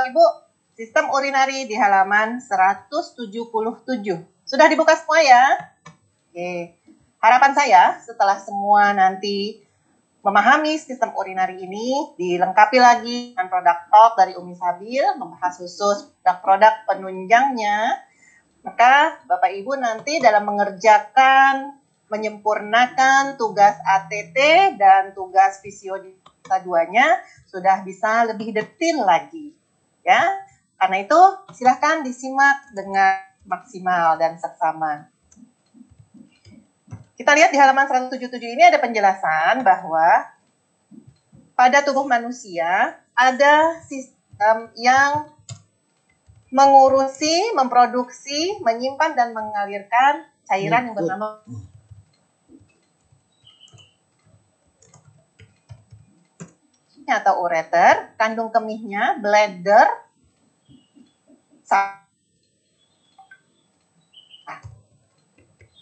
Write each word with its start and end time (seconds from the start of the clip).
Bapak 0.00 0.16
Ibu, 0.16 0.28
sistem 0.80 1.12
urinari 1.12 1.68
di 1.68 1.76
halaman 1.76 2.40
177. 2.40 3.20
Sudah 4.48 4.64
dibuka 4.72 4.96
semua 4.96 5.20
ya? 5.20 5.44
Oke. 6.24 6.72
Harapan 7.20 7.52
saya 7.52 8.00
setelah 8.00 8.40
semua 8.40 8.96
nanti 8.96 9.60
memahami 10.24 10.80
sistem 10.80 11.12
urinari 11.12 11.68
ini 11.68 12.16
dilengkapi 12.16 12.80
lagi 12.80 13.36
dengan 13.36 13.52
produk 13.52 13.76
talk 13.92 14.16
dari 14.16 14.40
Umi 14.40 14.56
Sabil 14.56 15.04
membahas 15.20 15.60
khusus 15.60 16.08
produk-produk 16.24 16.88
penunjangnya 16.88 18.00
maka 18.64 19.20
Bapak 19.28 19.52
Ibu 19.52 19.76
nanti 19.76 20.16
dalam 20.16 20.48
mengerjakan 20.48 21.76
menyempurnakan 22.08 23.36
tugas 23.36 23.76
ATT 23.84 24.36
dan 24.80 25.12
tugas 25.12 25.60
visio 25.60 26.00
duanya 26.64 27.20
sudah 27.52 27.84
bisa 27.84 28.24
lebih 28.32 28.56
detil 28.56 29.04
lagi 29.04 29.59
ya. 30.04 30.20
Karena 30.80 30.96
itu 31.04 31.20
silahkan 31.52 32.00
disimak 32.00 32.72
dengan 32.72 33.20
maksimal 33.44 34.16
dan 34.16 34.40
seksama. 34.40 35.08
Kita 37.20 37.36
lihat 37.36 37.52
di 37.52 37.60
halaman 37.60 37.84
177 37.84 38.40
ini 38.40 38.64
ada 38.64 38.80
penjelasan 38.80 39.60
bahwa 39.60 40.24
pada 41.52 41.84
tubuh 41.84 42.08
manusia 42.08 42.96
ada 43.12 43.76
sistem 43.84 44.72
yang 44.80 45.28
mengurusi, 46.48 47.52
memproduksi, 47.52 48.58
menyimpan 48.64 49.12
dan 49.12 49.36
mengalirkan 49.36 50.24
cairan 50.48 50.90
yang 50.90 50.96
bernama 50.96 51.44
atau 57.06 57.44
ureter, 57.44 58.12
kandung 58.20 58.52
kemihnya, 58.52 59.16
bladder, 59.20 59.88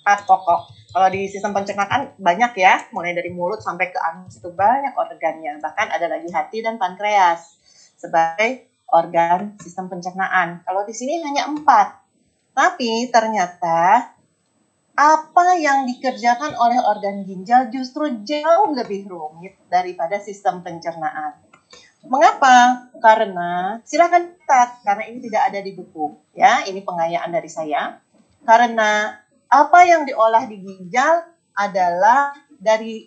empat 0.08 0.25
pokok. 0.25 0.60
Kalau 0.88 1.08
di 1.12 1.28
sistem 1.28 1.52
pencernaan 1.52 2.16
banyak 2.16 2.52
ya, 2.56 2.80
mulai 2.97 3.12
dari 3.12 3.28
mulut 3.28 3.60
sampai 3.60 3.92
ke 3.92 4.00
anus 4.00 4.41
itu 4.41 4.48
banyak 4.48 4.97
organnya. 4.97 5.60
Bahkan 5.60 5.86
ada 5.92 6.08
lagi 6.08 6.33
hati 6.33 6.64
dan 6.64 6.80
pankreas 6.80 7.60
sebagai 8.00 8.64
organ 8.88 9.53
sistem 9.60 9.92
pencernaan. 9.92 10.64
Kalau 10.64 10.88
di 10.88 10.97
sini 10.97 11.20
hanya 11.20 11.44
empat. 11.44 11.92
Tapi 12.56 13.12
ternyata 13.12 14.08
apa 14.98 15.54
yang 15.62 15.86
dikerjakan 15.86 16.58
oleh 16.58 16.82
organ 16.82 17.22
ginjal 17.22 17.70
justru 17.70 18.18
jauh 18.27 18.74
lebih 18.74 19.06
rumit 19.06 19.54
daripada 19.70 20.18
sistem 20.18 20.58
pencernaan. 20.66 21.38
Mengapa? 22.02 22.91
Karena 22.98 23.78
silakan 23.86 24.34
catat 24.42 24.82
karena 24.82 25.06
ini 25.06 25.22
tidak 25.22 25.54
ada 25.54 25.60
di 25.62 25.70
buku 25.78 26.19
ya. 26.34 26.66
Ini 26.66 26.82
pengayaan 26.82 27.30
dari 27.30 27.46
saya. 27.46 28.02
Karena 28.42 29.14
apa 29.46 29.78
yang 29.86 30.02
diolah 30.02 30.50
di 30.50 30.66
ginjal 30.66 31.30
adalah 31.54 32.34
dari 32.58 33.06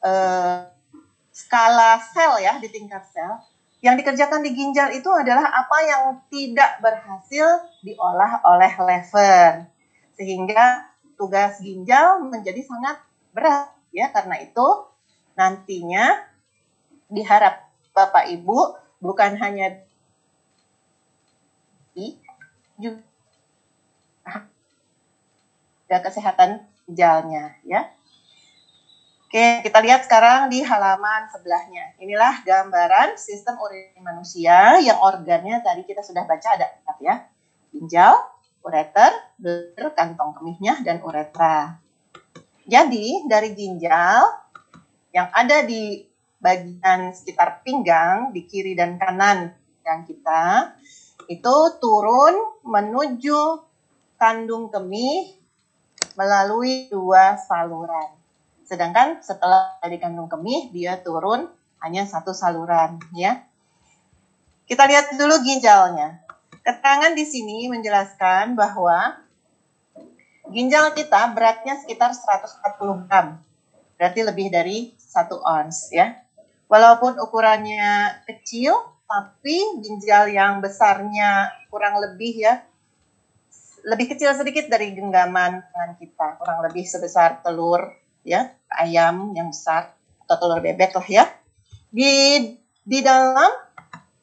uh, 0.00 0.64
skala 1.28 2.00
sel 2.08 2.40
ya 2.40 2.56
di 2.56 2.72
tingkat 2.72 3.04
sel. 3.04 3.36
Yang 3.84 4.00
dikerjakan 4.00 4.40
di 4.40 4.56
ginjal 4.56 4.96
itu 4.96 5.12
adalah 5.12 5.44
apa 5.44 5.78
yang 5.84 6.02
tidak 6.32 6.80
berhasil 6.80 7.68
diolah 7.84 8.40
oleh 8.48 8.72
lever. 8.80 9.68
Sehingga 10.16 10.88
tugas 11.18 11.58
ginjal 11.58 12.22
menjadi 12.22 12.62
sangat 12.62 13.02
berat 13.34 13.74
ya 13.90 14.14
karena 14.14 14.38
itu 14.40 14.66
nantinya 15.34 16.22
diharap 17.10 17.66
Bapak 17.92 18.30
Ibu 18.30 18.78
bukan 19.02 19.34
hanya 19.42 19.82
juga 22.78 23.02
kesehatan 26.04 26.62
ginjalnya 26.86 27.58
ya. 27.66 27.90
Oke, 29.28 29.60
kita 29.60 29.84
lihat 29.84 30.08
sekarang 30.08 30.48
di 30.48 30.64
halaman 30.64 31.28
sebelahnya. 31.28 31.92
Inilah 32.00 32.40
gambaran 32.48 33.20
sistem 33.20 33.60
urin 33.60 34.00
manusia 34.00 34.80
yang 34.80 34.96
organnya 35.04 35.60
tadi 35.60 35.84
kita 35.84 36.00
sudah 36.00 36.24
baca 36.24 36.56
ada 36.56 36.64
empat 36.80 36.96
ya. 37.04 37.14
Ginjal, 37.68 38.16
ureter, 38.62 39.12
bladder, 39.38 39.94
kantong 39.94 40.34
kemihnya, 40.36 40.82
dan 40.82 41.00
uretra. 41.02 41.78
Jadi 42.68 43.24
dari 43.24 43.56
ginjal 43.56 44.28
yang 45.14 45.32
ada 45.32 45.64
di 45.64 46.04
bagian 46.38 47.10
sekitar 47.16 47.64
pinggang 47.66 48.30
di 48.30 48.44
kiri 48.46 48.78
dan 48.78 49.00
kanan 49.00 49.50
yang 49.82 50.04
kita 50.04 50.76
itu 51.26 51.56
turun 51.80 52.36
menuju 52.62 53.64
kandung 54.20 54.68
kemih 54.68 55.38
melalui 56.14 56.90
dua 56.92 57.38
saluran. 57.38 58.10
Sedangkan 58.68 59.24
setelah 59.24 59.80
dari 59.80 59.96
kandung 59.96 60.28
kemih, 60.28 60.68
dia 60.74 61.00
turun 61.00 61.48
hanya 61.80 62.04
satu 62.04 62.36
saluran. 62.36 63.00
ya. 63.16 63.48
Kita 64.68 64.84
lihat 64.84 65.16
dulu 65.16 65.40
ginjalnya. 65.40 66.27
Keterangan 66.68 67.16
di 67.16 67.24
sini 67.24 67.64
menjelaskan 67.72 68.52
bahwa 68.52 69.16
ginjal 70.52 70.92
kita 70.92 71.32
beratnya 71.32 71.80
sekitar 71.80 72.12
140 72.12 73.08
gram. 73.08 73.40
Berarti 73.96 74.20
lebih 74.20 74.52
dari 74.52 74.92
1 75.00 75.32
ons 75.40 75.88
ya. 75.88 76.12
Walaupun 76.68 77.16
ukurannya 77.24 78.20
kecil, 78.28 78.76
tapi 79.08 79.80
ginjal 79.80 80.28
yang 80.28 80.60
besarnya 80.60 81.48
kurang 81.72 82.04
lebih 82.04 82.36
ya 82.36 82.60
lebih 83.88 84.12
kecil 84.12 84.36
sedikit 84.36 84.68
dari 84.68 84.92
genggaman 84.92 85.64
tangan 85.72 85.96
kita, 85.96 86.36
kurang 86.36 86.60
lebih 86.68 86.84
sebesar 86.84 87.40
telur 87.40 87.96
ya 88.20 88.52
ayam 88.68 89.32
yang 89.32 89.48
besar 89.48 89.96
atau 90.28 90.36
telur 90.36 90.60
bebek 90.60 90.92
lah 90.92 91.08
ya. 91.08 91.24
Di 91.88 92.12
di 92.84 92.98
dalam 93.00 93.67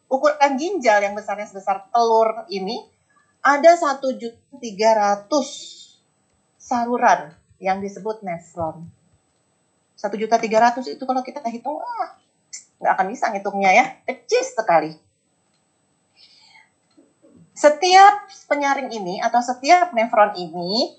ukuran 0.10 0.54
ginjal 0.58 1.02
yang 1.02 1.18
besarnya 1.18 1.50
sebesar 1.50 1.90
telur 1.90 2.46
ini 2.50 2.86
ada 3.46 3.78
satu 3.78 4.14
juta 4.18 4.58
tiga 4.58 4.98
ratus 4.98 5.50
saluran 6.58 7.30
yang 7.62 7.78
disebut 7.78 8.26
nefron. 8.26 8.90
Satu 9.94 10.18
juta 10.18 10.42
tiga 10.42 10.60
ratus 10.66 10.92
itu 10.92 11.04
kalau 11.06 11.22
kita 11.22 11.40
hitung, 11.48 11.78
ah, 11.80 12.18
nggak 12.82 12.94
akan 13.00 13.08
bisa 13.14 13.30
ngitungnya 13.32 13.72
ya, 13.72 13.86
kecil 14.04 14.42
sekali. 14.44 14.92
Setiap 17.56 18.28
penyaring 18.52 18.92
ini 18.92 19.24
atau 19.24 19.40
setiap 19.40 19.96
nefron 19.96 20.36
ini 20.36 20.92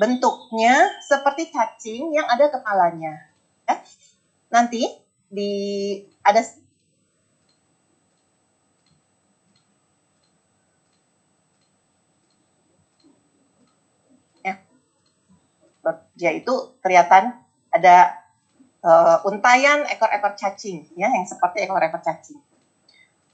bentuknya 0.00 0.98
seperti 1.04 1.54
cacing 1.54 2.16
yang 2.16 2.26
ada 2.26 2.50
kepalanya. 2.50 3.30
Ya. 3.68 3.76
Nanti 4.50 4.82
di 5.28 5.52
ada 6.24 6.40
ya 16.18 16.34
itu 16.34 16.78
kelihatan 16.82 17.36
ada 17.72 18.18
uh, 18.82 19.22
untayan 19.28 19.84
ekor-ekor 19.88 20.34
cacing 20.34 20.88
ya 20.94 21.10
yang 21.10 21.26
seperti 21.26 21.64
ekor-ekor 21.64 22.00
cacing. 22.02 22.40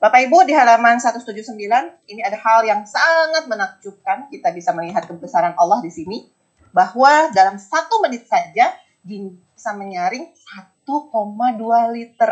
Bapak 0.02 0.20
Ibu 0.28 0.44
di 0.44 0.52
halaman 0.52 1.00
179 1.00 1.56
ini 2.12 2.20
ada 2.20 2.36
hal 2.36 2.60
yang 2.68 2.84
sangat 2.84 3.48
menakjubkan. 3.48 4.28
Kita 4.28 4.52
bisa 4.52 4.76
melihat 4.76 5.08
kebesaran 5.08 5.56
Allah 5.56 5.80
di 5.80 5.88
sini 5.88 6.28
bahwa 6.74 7.32
dalam 7.32 7.56
satu 7.56 8.04
menit 8.04 8.28
saja 8.28 8.74
bisa 9.00 9.70
menyaring 9.72 10.28
1,2 10.84 11.96
liter 11.96 12.30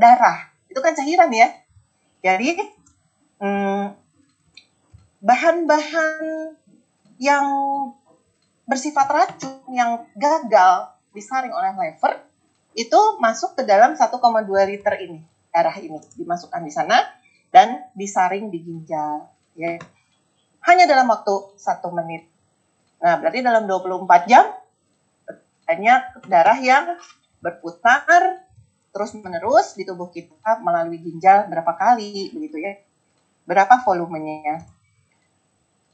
darah. 0.00 0.48
Itu 0.70 0.80
kan 0.80 0.96
cairan 0.96 1.28
ya. 1.28 1.52
Jadi 2.24 2.56
hmm, 3.42 3.84
bahan-bahan 5.20 6.14
yang 7.20 7.46
bersifat 8.70 9.10
racun 9.10 9.66
yang 9.74 10.06
gagal 10.14 10.94
disaring 11.10 11.50
oleh 11.50 11.74
lever 11.74 12.22
itu 12.78 13.00
masuk 13.18 13.58
ke 13.58 13.66
dalam 13.66 13.98
1,2 13.98 14.14
liter 14.46 14.94
ini 15.02 15.18
darah 15.50 15.74
ini. 15.74 15.98
Dimasukkan 16.14 16.62
di 16.62 16.70
sana 16.70 17.02
dan 17.50 17.90
disaring 17.98 18.46
di 18.54 18.62
ginjal 18.62 19.26
ya. 19.58 19.74
Hanya 20.70 20.86
dalam 20.86 21.10
waktu 21.10 21.58
satu 21.58 21.90
menit. 21.90 22.30
Nah 23.02 23.18
berarti 23.18 23.42
dalam 23.42 23.66
24 23.66 24.30
jam 24.30 24.46
banyak 25.66 26.02
darah 26.30 26.58
yang 26.62 26.94
berputar 27.42 28.46
terus 28.90 29.14
menerus 29.18 29.74
di 29.74 29.82
tubuh 29.86 30.10
kita 30.10 30.62
melalui 30.62 31.02
ginjal 31.02 31.50
berapa 31.50 31.74
kali 31.74 32.30
begitu 32.30 32.62
ya. 32.62 32.78
Berapa 33.50 33.82
volumenya. 33.82 34.62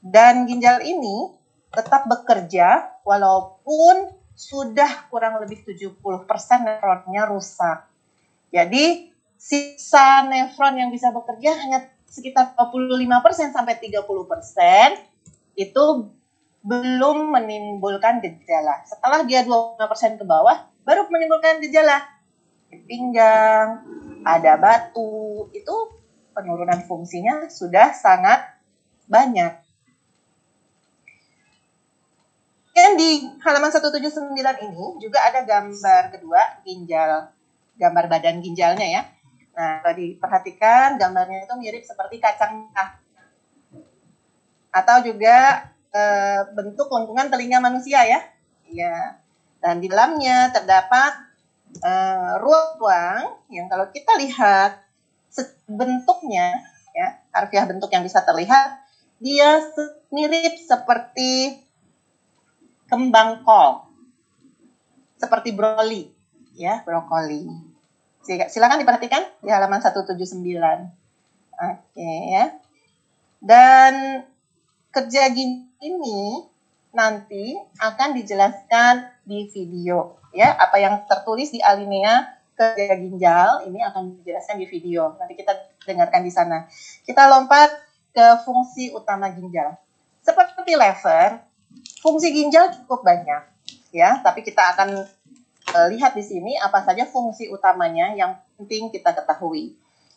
Dan 0.05 0.45
ginjal 0.45 0.85
ini 0.85 1.36
tetap 1.77 2.09
bekerja 2.09 2.97
walaupun 3.05 4.17
sudah 4.33 5.09
kurang 5.13 5.37
lebih 5.45 5.65
70% 5.65 6.01
nefronnya 6.65 7.29
rusak. 7.29 7.89
Jadi 8.49 9.13
sisa 9.37 10.25
nefron 10.25 10.81
yang 10.81 10.89
bisa 10.89 11.13
bekerja 11.13 11.53
hanya 11.57 11.93
sekitar 12.09 12.57
25% 12.57 13.53
sampai 13.53 13.77
30% 13.77 14.01
itu 15.57 15.85
belum 16.67 17.19
menimbulkan 17.33 18.19
gejala. 18.25 18.83
Setelah 18.89 19.23
dia 19.29 19.45
25% 19.47 20.21
ke 20.21 20.25
bawah, 20.27 20.67
baru 20.83 21.07
menimbulkan 21.07 21.63
gejala. 21.63 22.03
Pinggang, 22.67 23.87
ada 24.27 24.59
batu, 24.59 25.47
itu 25.55 25.75
penurunan 26.35 26.83
fungsinya 26.85 27.49
sudah 27.49 27.95
sangat 27.95 28.43
banyak. 29.07 29.66
Dan 32.77 32.93
di 33.01 33.25
halaman 33.41 33.73
179 33.73 34.37
ini 34.37 34.85
juga 35.01 35.25
ada 35.25 35.41
gambar 35.49 36.13
kedua 36.13 36.61
ginjal, 36.61 37.33
gambar 37.81 38.05
badan 38.05 38.45
ginjalnya 38.45 38.85
ya. 38.85 39.03
Nah, 39.57 39.81
kalau 39.81 39.97
diperhatikan 39.97 41.01
gambarnya 41.01 41.49
itu 41.49 41.57
mirip 41.57 41.89
seperti 41.89 42.21
kacang. 42.21 42.69
Atau 44.69 45.09
juga 45.09 45.73
e, 45.89 46.03
bentuk 46.53 46.93
lengkungan 46.93 47.33
telinga 47.33 47.65
manusia 47.65 48.05
ya. 48.05 48.21
Iya. 48.69 49.25
Dan 49.65 49.81
di 49.81 49.89
dalamnya 49.89 50.53
terdapat 50.53 51.33
ruang-ruang 52.45 53.41
yang 53.53 53.73
kalau 53.73 53.89
kita 53.89 54.21
lihat 54.21 54.85
bentuknya 55.65 56.61
ya, 56.93 57.21
harfiah 57.33 57.65
bentuk 57.65 57.89
yang 57.89 58.05
bisa 58.05 58.21
terlihat 58.21 58.85
dia 59.17 59.65
mirip 60.13 60.61
seperti 60.61 61.66
kembang 62.87 63.43
kol. 63.43 63.87
Seperti 65.17 65.55
broli, 65.55 66.11
ya, 66.55 66.83
brokoli. 66.87 67.47
Silakan 68.27 68.83
diperhatikan 68.83 69.23
di 69.43 69.51
halaman 69.51 69.81
179. 69.81 70.17
Oke, 71.57 72.13
ya. 72.35 72.53
Dan 73.39 74.27
kerja 74.91 75.29
ini 75.81 76.49
nanti 76.97 77.53
akan 77.77 78.17
dijelaskan 78.17 79.21
di 79.29 79.45
video 79.53 80.17
ya 80.33 80.57
apa 80.57 80.81
yang 80.81 81.05
tertulis 81.05 81.53
di 81.53 81.61
alinea 81.61 82.25
kerja 82.57 82.97
ginjal 82.97 83.69
ini 83.69 83.85
akan 83.85 84.17
dijelaskan 84.21 84.57
di 84.57 84.65
video 84.65 85.13
nanti 85.21 85.37
kita 85.37 85.53
dengarkan 85.85 86.25
di 86.25 86.33
sana 86.33 86.65
kita 87.05 87.29
lompat 87.29 87.69
ke 88.17 88.27
fungsi 88.49 88.97
utama 88.97 89.29
ginjal 89.29 89.77
seperti 90.25 90.73
lever 90.73 91.45
Fungsi 92.01 92.31
ginjal 92.31 92.71
cukup 92.73 93.03
banyak, 93.03 93.43
ya. 93.91 94.23
Tapi 94.23 94.47
kita 94.47 94.77
akan 94.77 95.07
uh, 95.75 95.87
lihat 95.91 96.15
di 96.15 96.23
sini 96.23 96.55
apa 96.57 96.85
saja 96.87 97.05
fungsi 97.09 97.51
utamanya 97.51 98.15
yang 98.15 98.39
penting 98.57 98.89
kita 98.95 99.13
ketahui. 99.13 99.75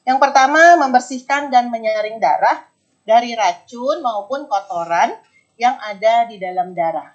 Yang 0.08 0.18
pertama, 0.22 0.80
membersihkan 0.80 1.52
dan 1.52 1.68
menyaring 1.70 2.18
darah 2.18 2.66
dari 3.04 3.34
racun 3.34 4.00
maupun 4.06 4.46
kotoran 4.46 5.14
yang 5.60 5.76
ada 5.82 6.30
di 6.30 6.40
dalam 6.40 6.72
darah. 6.72 7.14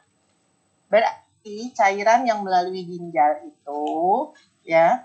Berarti 0.92 1.72
cairan 1.72 2.28
yang 2.28 2.44
melalui 2.44 2.84
ginjal 2.84 3.40
itu, 3.46 3.84
ya, 4.68 5.00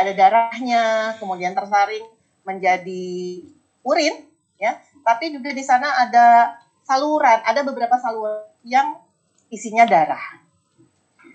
ada 0.00 0.12
darahnya, 0.16 1.14
kemudian 1.20 1.52
tersaring 1.52 2.19
menjadi 2.44 3.44
urin 3.84 4.26
ya, 4.60 4.76
tapi 5.04 5.32
juga 5.32 5.52
di 5.52 5.64
sana 5.64 6.04
ada 6.04 6.56
saluran, 6.84 7.40
ada 7.46 7.60
beberapa 7.64 7.96
saluran 7.96 8.44
yang 8.66 8.98
isinya 9.48 9.88
darah. 9.88 10.20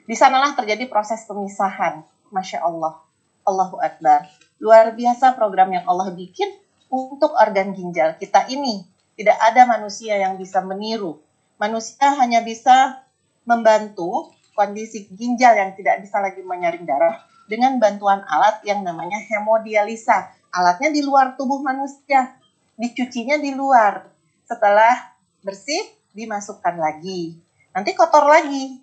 Di 0.05 0.13
sanalah 0.13 0.53
terjadi 0.53 0.85
proses 0.85 1.25
pemisahan. 1.25 2.05
Masya 2.29 2.61
Allah. 2.61 3.01
Allahu 3.45 3.77
Akbar. 3.81 4.29
Luar 4.61 4.93
biasa 4.93 5.33
program 5.33 5.73
yang 5.73 5.85
Allah 5.89 6.13
bikin 6.13 6.49
untuk 6.89 7.33
organ 7.33 7.73
ginjal 7.73 8.17
kita 8.17 8.45
ini. 8.49 8.85
Tidak 9.15 9.37
ada 9.37 9.65
manusia 9.65 10.17
yang 10.19 10.37
bisa 10.37 10.61
meniru. 10.61 11.17
Manusia 11.57 12.13
hanya 12.19 12.43
bisa 12.43 13.01
membantu 13.47 14.29
kondisi 14.53 15.07
ginjal 15.13 15.55
yang 15.55 15.71
tidak 15.73 16.03
bisa 16.03 16.19
lagi 16.19 16.43
menyaring 16.43 16.83
darah 16.83 17.23
dengan 17.45 17.77
bantuan 17.77 18.25
alat 18.25 18.61
yang 18.65 18.81
namanya 18.81 19.21
hemodialisa 19.21 20.33
alatnya 20.55 20.89
di 20.95 21.03
luar 21.03 21.35
tubuh 21.35 21.59
manusia, 21.59 22.39
dicucinya 22.79 23.35
di 23.35 23.51
luar. 23.51 24.07
Setelah 24.47 25.11
bersih, 25.43 25.83
dimasukkan 26.15 26.79
lagi. 26.79 27.35
Nanti 27.75 27.91
kotor 27.91 28.23
lagi. 28.23 28.79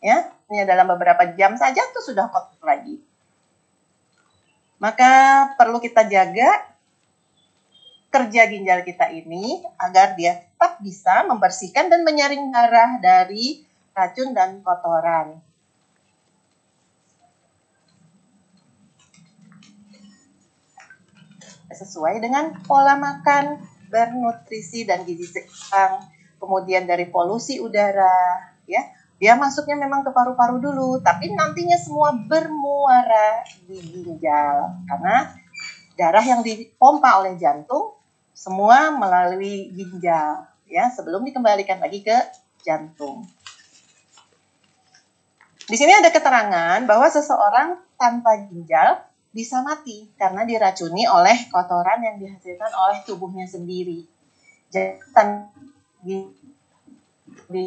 Ya, 0.00 0.32
ini 0.48 0.64
dalam 0.64 0.88
beberapa 0.88 1.28
jam 1.36 1.60
saja 1.60 1.84
tuh 1.92 2.00
sudah 2.00 2.32
kotor 2.32 2.64
lagi. 2.64 2.96
Maka 4.80 5.12
perlu 5.60 5.80
kita 5.80 6.08
jaga 6.08 6.72
kerja 8.08 8.46
ginjal 8.46 8.86
kita 8.86 9.10
ini 9.10 9.60
agar 9.74 10.14
dia 10.14 10.38
tetap 10.38 10.78
bisa 10.80 11.26
membersihkan 11.26 11.90
dan 11.90 12.06
menyaring 12.06 12.52
darah 12.52 13.00
dari 13.02 13.66
racun 13.90 14.30
dan 14.30 14.62
kotoran. 14.62 15.40
Sesuai 21.74 22.22
dengan 22.22 22.54
pola 22.64 22.94
makan 22.94 23.60
bernutrisi 23.90 24.86
dan 24.86 25.02
gizi 25.02 25.26
seimbang. 25.28 26.02
Kemudian 26.38 26.84
dari 26.84 27.08
polusi 27.08 27.58
udara, 27.58 28.54
ya 28.66 28.82
dia 29.18 29.38
masuknya 29.38 29.78
memang 29.78 30.02
ke 30.02 30.10
paru-paru 30.10 30.58
dulu, 30.58 31.00
tapi 31.00 31.30
nantinya 31.32 31.78
semua 31.78 32.12
bermuara 32.12 33.46
di 33.64 33.78
ginjal 33.80 34.74
karena 34.90 35.32
darah 35.94 36.24
yang 36.26 36.42
dipompa 36.42 37.22
oleh 37.22 37.38
jantung 37.38 37.94
semua 38.34 38.90
melalui 38.90 39.70
ginjal 39.72 40.42
ya 40.66 40.90
sebelum 40.90 41.22
dikembalikan 41.22 41.78
lagi 41.78 42.02
ke 42.02 42.18
jantung. 42.66 43.22
Di 45.64 45.76
sini 45.80 45.96
ada 45.96 46.12
keterangan 46.12 46.84
bahwa 46.84 47.08
seseorang 47.08 47.80
tanpa 47.96 48.36
ginjal 48.50 49.00
bisa 49.34 49.66
mati 49.66 50.06
karena 50.14 50.46
diracuni 50.46 51.10
oleh 51.10 51.50
kotoran 51.50 51.98
yang 52.06 52.16
dihasilkan 52.22 52.70
oleh 52.70 53.02
tubuhnya 53.02 53.50
sendiri. 53.50 54.06
Jadi 54.70 55.02
di, 57.50 57.66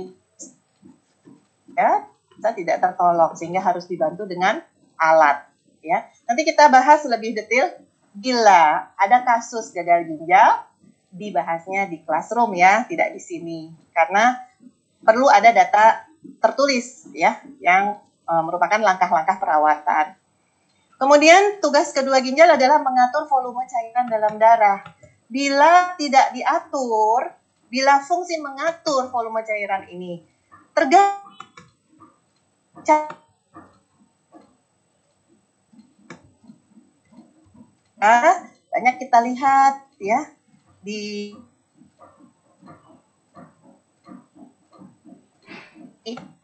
ya 1.75 2.07
kita 2.37 2.49
tidak 2.55 2.77
tertolong 2.79 3.35
sehingga 3.35 3.59
harus 3.59 3.83
dibantu 3.89 4.23
dengan 4.23 4.63
alat 4.95 5.43
ya. 5.83 6.07
Nanti 6.23 6.47
kita 6.47 6.71
bahas 6.71 7.03
lebih 7.03 7.35
detail 7.35 7.75
bila 8.15 8.89
ada 8.97 9.21
kasus 9.27 9.75
gagal 9.75 10.09
ginjal 10.09 10.65
dibahasnya 11.13 11.89
di 11.89 12.01
classroom 12.03 12.53
ya, 12.55 12.85
tidak 12.85 13.13
di 13.13 13.21
sini 13.21 13.59
karena 13.91 14.37
perlu 15.01 15.27
ada 15.29 15.49
data 15.53 16.05
tertulis 16.43 17.09
ya 17.15 17.41
yang 17.63 17.97
e, 18.25 18.33
merupakan 18.43 18.77
langkah-langkah 18.77 19.37
perawatan. 19.39 20.05
Kemudian 20.97 21.61
tugas 21.61 21.93
kedua 21.93 22.17
ginjal 22.25 22.49
adalah 22.49 22.81
mengatur 22.81 23.29
volume 23.29 23.63
cairan 23.69 24.09
dalam 24.09 24.33
darah. 24.41 24.81
Bila 25.29 25.93
tidak 25.93 26.33
diatur, 26.33 27.37
bila 27.69 28.01
fungsi 28.01 28.41
mengatur 28.41 29.05
volume 29.13 29.45
cairan 29.45 29.85
ini 29.91 30.25
terganggu 30.73 31.27
Nah, 37.97 38.45
banyak 38.69 38.95
kita 39.01 39.17
lihat 39.25 39.89
ya 39.97 40.21
di 40.85 41.33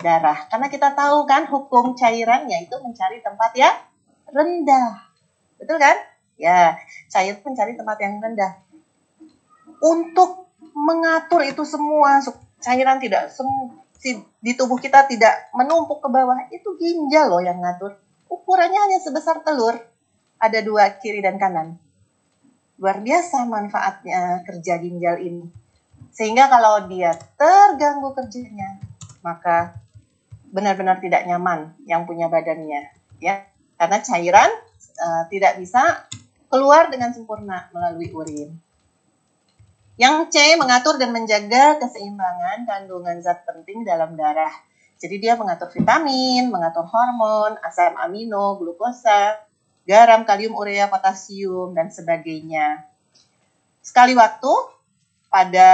darah. 0.01 0.49
Karena 0.51 0.67
kita 0.67 0.91
tahu 0.97 1.23
kan 1.29 1.45
hukum 1.47 1.93
cairannya 1.93 2.67
itu 2.67 2.75
mencari 2.81 3.21
tempat 3.23 3.53
ya 3.55 3.69
rendah. 4.33 5.05
Betul 5.61 5.77
kan? 5.77 5.95
Ya, 6.35 6.75
cair 7.13 7.37
mencari 7.39 7.77
tempat 7.77 7.97
yang 8.01 8.17
rendah. 8.19 8.59
Untuk 9.79 10.49
mengatur 10.73 11.45
itu 11.45 11.63
semua, 11.63 12.19
cairan 12.59 12.97
tidak 12.97 13.29
semu, 13.29 13.77
di 14.43 14.51
tubuh 14.57 14.81
kita 14.81 15.07
tidak 15.07 15.53
menumpuk 15.55 16.03
ke 16.03 16.09
bawah, 16.09 16.49
itu 16.49 16.75
ginjal 16.75 17.31
loh 17.31 17.39
yang 17.39 17.61
ngatur. 17.61 17.95
Ukurannya 18.27 18.79
hanya 18.89 18.99
sebesar 18.99 19.45
telur, 19.45 19.77
ada 20.41 20.59
dua 20.59 20.89
kiri 20.99 21.21
dan 21.21 21.39
kanan. 21.39 21.77
Luar 22.81 22.99
biasa 22.99 23.45
manfaatnya 23.45 24.43
kerja 24.43 24.81
ginjal 24.81 25.21
ini. 25.21 25.45
Sehingga 26.11 26.49
kalau 26.49 26.89
dia 26.89 27.15
terganggu 27.39 28.11
kerjanya, 28.11 28.81
maka 29.23 29.77
benar-benar 30.51 30.99
tidak 30.99 31.23
nyaman 31.23 31.73
yang 31.87 32.03
punya 32.03 32.27
badannya. 32.27 32.91
Ya, 33.23 33.47
karena 33.83 33.99
cairan 33.99 34.51
uh, 34.95 35.27
tidak 35.27 35.59
bisa 35.59 36.07
keluar 36.47 36.87
dengan 36.87 37.11
sempurna 37.11 37.67
melalui 37.75 38.07
urin. 38.15 38.55
Yang 39.99 40.31
C 40.31 40.55
mengatur 40.55 40.95
dan 40.95 41.11
menjaga 41.11 41.83
keseimbangan 41.83 42.63
kandungan 42.63 43.19
zat 43.19 43.43
penting 43.43 43.83
dalam 43.83 44.15
darah. 44.15 44.55
Jadi 45.03 45.19
dia 45.19 45.35
mengatur 45.35 45.67
vitamin, 45.67 46.47
mengatur 46.47 46.87
hormon, 46.87 47.59
asam 47.59 47.99
amino, 47.99 48.55
glukosa, 48.55 49.35
garam, 49.83 50.23
kalium, 50.23 50.55
urea, 50.55 50.87
potasium, 50.87 51.75
dan 51.75 51.91
sebagainya. 51.91 52.87
Sekali 53.83 54.15
waktu, 54.15 54.53
pada 55.33 55.69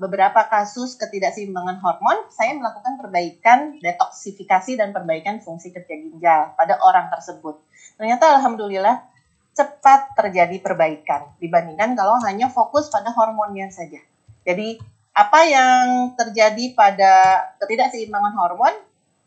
beberapa 0.00 0.40
kasus 0.48 0.96
ketidakseimbangan 0.96 1.84
hormon, 1.84 2.16
saya 2.32 2.56
melakukan 2.56 2.96
perbaikan 2.96 3.76
detoksifikasi 3.84 4.80
dan 4.80 4.96
perbaikan 4.96 5.36
fungsi 5.44 5.68
kerja 5.68 6.00
ginjal 6.00 6.56
pada 6.56 6.80
orang 6.80 7.12
tersebut. 7.12 7.60
Ternyata 8.00 8.40
alhamdulillah 8.40 9.04
cepat 9.52 10.16
terjadi 10.16 10.64
perbaikan 10.64 11.28
dibandingkan 11.36 11.92
kalau 11.92 12.16
hanya 12.24 12.48
fokus 12.48 12.88
pada 12.88 13.12
hormonnya 13.12 13.68
saja. 13.68 14.00
Jadi 14.48 14.80
apa 15.12 15.40
yang 15.44 16.16
terjadi 16.16 16.72
pada 16.72 17.12
ketidakseimbangan 17.60 18.32
hormon 18.32 18.72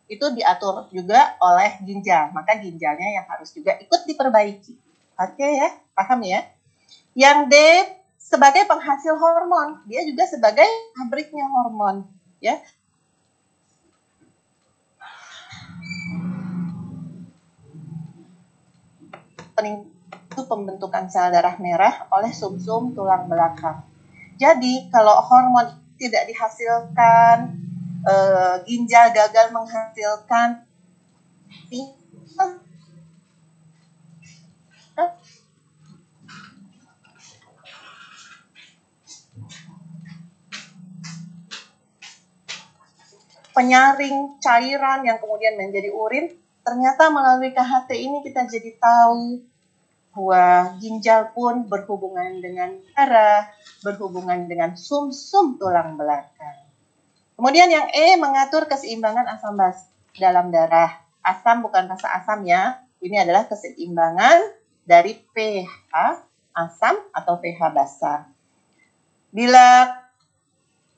itu 0.10 0.26
diatur 0.34 0.90
juga 0.90 1.38
oleh 1.38 1.78
ginjal, 1.86 2.34
maka 2.34 2.58
ginjalnya 2.58 3.22
yang 3.22 3.26
harus 3.30 3.54
juga 3.54 3.78
ikut 3.78 4.10
diperbaiki. 4.10 4.74
Oke 5.14 5.46
ya, 5.46 5.78
paham 5.94 6.26
ya? 6.26 6.42
Yang 7.14 7.38
D 7.54 7.56
sebagai 8.30 8.70
penghasil 8.70 9.18
hormon, 9.18 9.82
dia 9.90 10.06
juga 10.06 10.30
sebagai 10.30 10.70
pabriknya 10.94 11.50
hormon, 11.50 12.06
ya. 12.38 12.62
itu 20.40 20.48
pembentukan 20.48 21.12
sel 21.12 21.36
darah 21.36 21.60
merah 21.60 22.08
oleh 22.16 22.32
sumsum 22.32 22.96
-sum 22.96 22.96
tulang 22.96 23.28
belakang. 23.28 23.84
Jadi 24.40 24.88
kalau 24.88 25.20
hormon 25.20 25.68
tidak 26.00 26.32
dihasilkan, 26.32 27.60
e, 28.08 28.14
ginjal 28.64 29.12
gagal 29.12 29.52
menghasilkan, 29.52 30.64
penyaring 43.60 44.40
cairan 44.40 45.04
yang 45.04 45.20
kemudian 45.20 45.60
menjadi 45.60 45.92
urin, 45.92 46.32
ternyata 46.64 47.12
melalui 47.12 47.52
KHT 47.52 47.92
ini 47.92 48.24
kita 48.24 48.48
jadi 48.48 48.72
tahu 48.80 49.44
bahwa 50.16 50.80
ginjal 50.80 51.36
pun 51.36 51.68
berhubungan 51.68 52.40
dengan 52.40 52.80
darah, 52.96 53.52
berhubungan 53.84 54.48
dengan 54.48 54.80
sumsum 54.80 55.60
-sum 55.60 55.60
tulang 55.60 56.00
belakang. 56.00 56.72
Kemudian 57.36 57.68
yang 57.68 57.92
E 57.92 58.16
mengatur 58.16 58.64
keseimbangan 58.72 59.28
asam 59.28 59.60
basa 59.60 59.92
dalam 60.16 60.56
darah. 60.56 60.96
Asam 61.20 61.60
bukan 61.60 61.92
rasa 61.92 62.16
asam 62.16 62.48
ya, 62.48 62.80
ini 63.04 63.20
adalah 63.20 63.44
keseimbangan 63.44 64.56
dari 64.88 65.20
pH 65.36 65.92
asam 66.56 66.96
atau 67.12 67.36
pH 67.44 67.60
basa. 67.76 68.24
Bila 69.36 70.00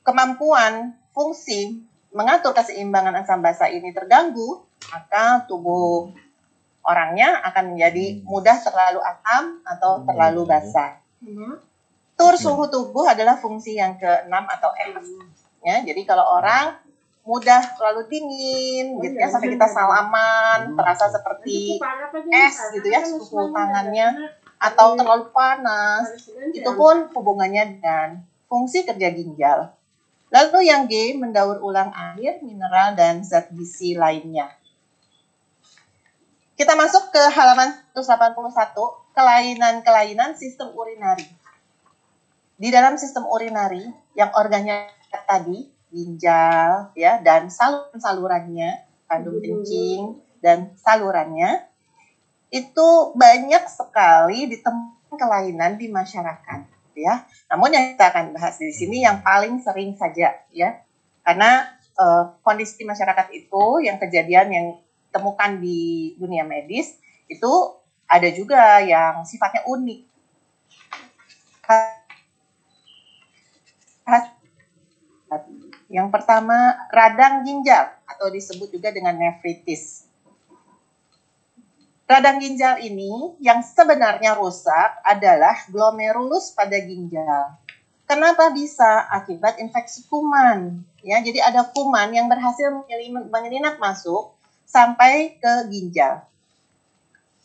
kemampuan 0.06 0.94
fungsi 1.10 1.90
mengatur 2.12 2.52
keseimbangan 2.52 3.24
asam 3.24 3.40
basa 3.40 3.72
ini 3.72 3.96
terganggu, 3.96 4.64
maka 4.92 5.48
tubuh 5.48 6.12
orangnya 6.84 7.40
akan 7.46 7.76
menjadi 7.76 8.20
mudah 8.26 8.58
terlalu 8.64 9.00
asam 9.00 9.64
atau 9.64 10.04
terlalu 10.04 10.42
basa. 10.48 11.00
Tur 12.18 12.36
suhu 12.38 12.70
tubuh 12.70 13.08
adalah 13.08 13.40
fungsi 13.40 13.80
yang 13.80 13.98
ke-6 13.98 14.34
atau 14.34 14.72
F. 14.78 15.04
Ya, 15.62 15.82
jadi 15.86 16.02
kalau 16.06 16.42
orang 16.42 16.78
mudah 17.22 17.62
terlalu 17.78 18.10
dingin 18.10 18.98
gitu 18.98 19.14
ya 19.14 19.30
sampai 19.30 19.54
kita 19.54 19.70
salaman 19.70 20.74
terasa 20.74 21.06
seperti 21.06 21.78
es 22.34 22.56
gitu 22.74 22.88
ya 22.90 23.06
suhu 23.06 23.54
tangannya 23.54 24.34
atau 24.58 24.98
terlalu 24.98 25.30
panas 25.30 26.18
itu 26.50 26.72
pun 26.74 27.14
hubungannya 27.14 27.78
dengan 27.78 28.26
fungsi 28.50 28.90
kerja 28.90 29.14
ginjal 29.14 29.70
Lalu 30.32 30.72
yang 30.72 30.88
G, 30.88 31.12
mendaur 31.20 31.60
ulang 31.60 31.92
air, 31.92 32.40
mineral, 32.40 32.96
dan 32.96 33.20
zat 33.20 33.52
gizi 33.52 34.00
lainnya. 34.00 34.48
Kita 36.56 36.80
masuk 36.80 37.12
ke 37.12 37.20
halaman 37.36 37.76
181, 37.92 39.12
kelainan-kelainan 39.12 40.40
sistem 40.40 40.72
urinari. 40.72 41.28
Di 42.56 42.72
dalam 42.72 42.96
sistem 42.96 43.28
urinari, 43.28 43.84
yang 44.16 44.32
organnya 44.32 44.88
tadi, 45.28 45.68
ginjal, 45.92 46.96
ya, 46.96 47.20
dan 47.20 47.52
saluran-salurannya, 47.52 48.88
kandung 49.12 49.44
kencing, 49.44 50.16
dan 50.40 50.72
salurannya, 50.80 51.68
itu 52.56 52.88
banyak 53.20 53.68
sekali 53.68 54.48
ditemukan 54.48 55.12
kelainan 55.12 55.76
di 55.76 55.92
masyarakat 55.92 56.71
ya. 57.02 57.26
Namun 57.50 57.74
yang 57.74 57.98
kita 57.98 58.14
akan 58.14 58.38
bahas 58.38 58.62
di 58.62 58.70
sini 58.70 59.02
yang 59.02 59.26
paling 59.26 59.58
sering 59.66 59.98
saja 59.98 60.38
ya. 60.54 60.70
Karena 61.26 61.66
uh, 61.98 62.38
kondisi 62.46 62.86
masyarakat 62.86 63.34
itu 63.34 63.64
yang 63.82 63.98
kejadian 63.98 64.48
yang 64.54 64.68
temukan 65.12 65.60
di 65.60 66.14
dunia 66.16 66.48
medis 66.48 66.96
itu 67.28 67.52
ada 68.08 68.30
juga 68.32 68.80
yang 68.84 69.24
sifatnya 69.26 69.64
unik. 69.68 70.02
Yang 75.92 76.08
pertama 76.08 76.56
radang 76.92 77.44
ginjal 77.44 77.92
atau 78.08 78.32
disebut 78.32 78.72
juga 78.72 78.96
dengan 78.96 79.16
nefritis. 79.16 80.11
Radang 82.12 82.44
ginjal 82.44 82.84
ini 82.84 83.40
yang 83.40 83.64
sebenarnya 83.64 84.36
rusak 84.36 85.00
adalah 85.08 85.56
glomerulus 85.72 86.52
pada 86.52 86.76
ginjal. 86.76 87.56
Kenapa 88.04 88.52
bisa? 88.52 89.08
Akibat 89.08 89.64
infeksi 89.64 90.04
kuman. 90.12 90.84
Ya, 91.08 91.24
jadi 91.24 91.40
ada 91.40 91.64
kuman 91.72 92.12
yang 92.12 92.28
berhasil 92.28 92.68
menyelinap 93.32 93.80
masuk 93.80 94.36
sampai 94.68 95.40
ke 95.40 95.72
ginjal. 95.72 96.28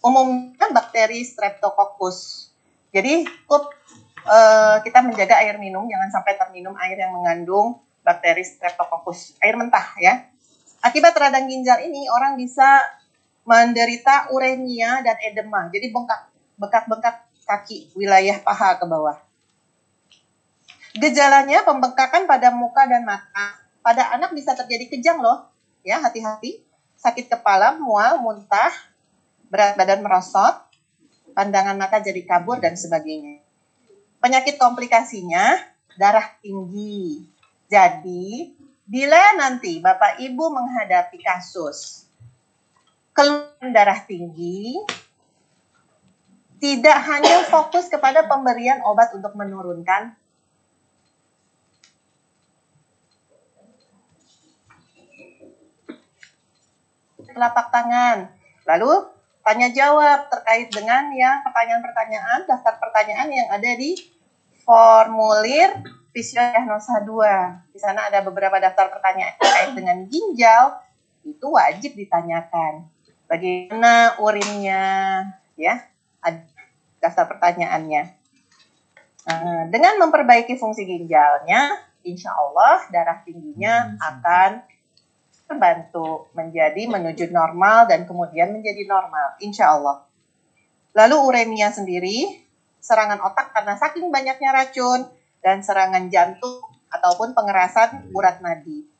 Umumnya 0.03 0.67
bakteri 0.75 1.23
Streptococcus. 1.23 2.51
Jadi 2.91 3.23
uh, 3.23 4.83
kita 4.83 4.99
menjaga 4.99 5.47
air 5.47 5.63
minum, 5.63 5.87
jangan 5.87 6.11
sampai 6.11 6.35
terminum 6.35 6.75
air 6.83 6.99
yang 6.99 7.15
mengandung 7.15 7.79
bakteri 8.03 8.43
Streptococcus, 8.43 9.39
air 9.39 9.55
mentah 9.55 9.95
ya. 10.03 10.27
Akibat 10.83 11.15
radang 11.15 11.47
ginjal 11.47 11.87
ini 11.87 12.11
orang 12.11 12.35
bisa 12.35 12.83
menderita 13.47 14.35
uremia 14.35 15.01
dan 15.07 15.17
edema. 15.23 15.71
Jadi 15.71 15.95
bengkak, 15.95 16.21
bengkak-bengkak 16.59 17.17
kaki 17.47 17.95
wilayah 17.95 18.43
paha 18.43 18.75
ke 18.77 18.85
bawah. 18.85 19.17
Gejalanya 20.99 21.63
pembengkakan 21.63 22.27
pada 22.27 22.51
muka 22.51 22.91
dan 22.91 23.07
mata. 23.07 23.55
Pada 23.87 24.11
anak 24.19 24.35
bisa 24.35 24.59
terjadi 24.59 24.91
kejang 24.91 25.23
loh. 25.23 25.47
Ya, 25.87 26.03
hati-hati. 26.03 26.59
Sakit 26.99 27.31
kepala, 27.31 27.79
mual, 27.79 28.19
muntah, 28.19 28.75
berat 29.47 29.79
badan 29.79 30.03
merosot, 30.03 30.59
pandangan 31.39 31.79
mata 31.79 32.03
jadi 32.03 32.19
kabur 32.27 32.59
dan 32.59 32.75
sebagainya. 32.75 33.39
Penyakit 34.19 34.59
komplikasinya 34.59 35.55
darah 35.95 36.35
tinggi. 36.43 37.23
Jadi, 37.71 38.57
bila 38.89 39.39
nanti 39.39 39.79
Bapak 39.79 40.19
Ibu 40.19 40.51
menghadapi 40.51 41.21
kasus 41.23 42.06
keluhan 43.17 43.73
darah 43.73 44.05
tinggi 44.05 44.77
tidak 46.61 46.99
hanya 47.09 47.49
fokus 47.49 47.89
kepada 47.89 48.29
pemberian 48.29 48.85
obat 48.85 49.17
untuk 49.17 49.33
menurunkan 49.33 50.13
telapak 57.25 57.69
tangan. 57.69 58.33
Lalu 58.65 58.93
tanya 59.45 59.69
jawab 59.73 60.33
terkait 60.33 60.73
dengan 60.73 61.13
yang 61.13 61.45
pertanyaan-pertanyaan, 61.45 62.49
daftar 62.49 62.81
pertanyaan 62.81 63.29
yang 63.29 63.49
ada 63.53 63.71
di 63.77 63.97
formulir 64.65 65.77
fisiodiagnosa 66.17 67.05
2. 67.05 67.77
Di 67.77 67.79
sana 67.81 68.09
ada 68.09 68.25
beberapa 68.25 68.57
daftar 68.57 68.89
pertanyaan 68.89 69.37
terkait 69.37 69.77
dengan 69.77 70.09
ginjal, 70.09 70.81
itu 71.29 71.47
wajib 71.53 71.93
ditanyakan 71.93 72.96
bagaimana 73.27 74.19
urinnya, 74.23 74.83
ya, 75.55 75.75
daftar 77.03 77.27
pertanyaannya. 77.31 78.03
Nah, 79.27 79.63
dengan 79.71 80.07
memperbaiki 80.07 80.55
fungsi 80.55 80.87
ginjalnya, 80.87 81.75
insya 82.07 82.31
Allah 82.31 82.87
darah 82.91 83.23
tingginya 83.27 83.99
akan 83.99 84.63
terbantu 85.47 86.31
menjadi 86.35 86.91
menuju 86.91 87.31
normal 87.31 87.87
dan 87.87 88.07
kemudian 88.07 88.51
menjadi 88.51 88.87
normal, 88.87 89.39
insya 89.43 89.75
Allah. 89.79 90.07
Lalu 90.95 91.17
uremia 91.23 91.71
sendiri, 91.71 92.43
serangan 92.83 93.19
otak 93.23 93.55
karena 93.55 93.75
saking 93.79 94.11
banyaknya 94.11 94.51
racun 94.55 95.07
dan 95.43 95.63
serangan 95.63 96.11
jantung 96.11 96.63
ataupun 96.91 97.35
pengerasan 97.35 98.11
urat 98.15 98.43
nadi. 98.43 98.96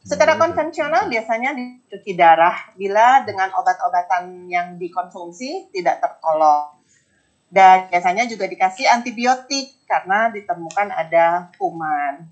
Secara 0.00 0.40
konvensional 0.40 1.12
biasanya 1.12 1.52
dicuci 1.52 2.16
darah 2.16 2.72
bila 2.72 3.20
dengan 3.28 3.52
obat-obatan 3.52 4.48
yang 4.48 4.80
dikonsumsi 4.80 5.68
tidak 5.76 6.00
tertolong. 6.00 6.80
Dan 7.50 7.92
biasanya 7.92 8.24
juga 8.24 8.48
dikasih 8.48 8.88
antibiotik 8.88 9.84
karena 9.84 10.32
ditemukan 10.32 10.88
ada 10.88 11.52
kuman. 11.60 12.24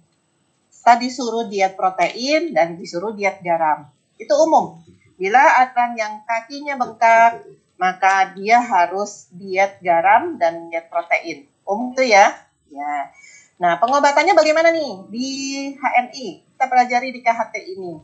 Kita 0.72 0.96
disuruh 0.96 1.44
diet 1.52 1.76
protein 1.76 2.56
dan 2.56 2.80
disuruh 2.80 3.12
diet 3.12 3.44
garam. 3.44 3.92
Itu 4.16 4.32
umum. 4.40 4.80
Bila 5.20 5.68
akan 5.68 5.98
yang 6.00 6.24
kakinya 6.24 6.80
bengkak, 6.80 7.44
maka 7.76 8.32
dia 8.32 8.64
harus 8.64 9.28
diet 9.34 9.76
garam 9.84 10.40
dan 10.40 10.72
diet 10.72 10.88
protein. 10.88 11.44
Umum 11.68 11.92
itu 11.92 12.08
ya. 12.08 12.32
Ya. 12.72 13.12
Nah, 13.60 13.76
pengobatannya 13.76 14.32
bagaimana 14.32 14.72
nih 14.72 15.04
di 15.12 15.28
HNI? 15.76 16.47
Kita 16.58 16.66
pelajari 16.66 17.14
di 17.14 17.22
KHT 17.22 17.54
ini. 17.78 18.02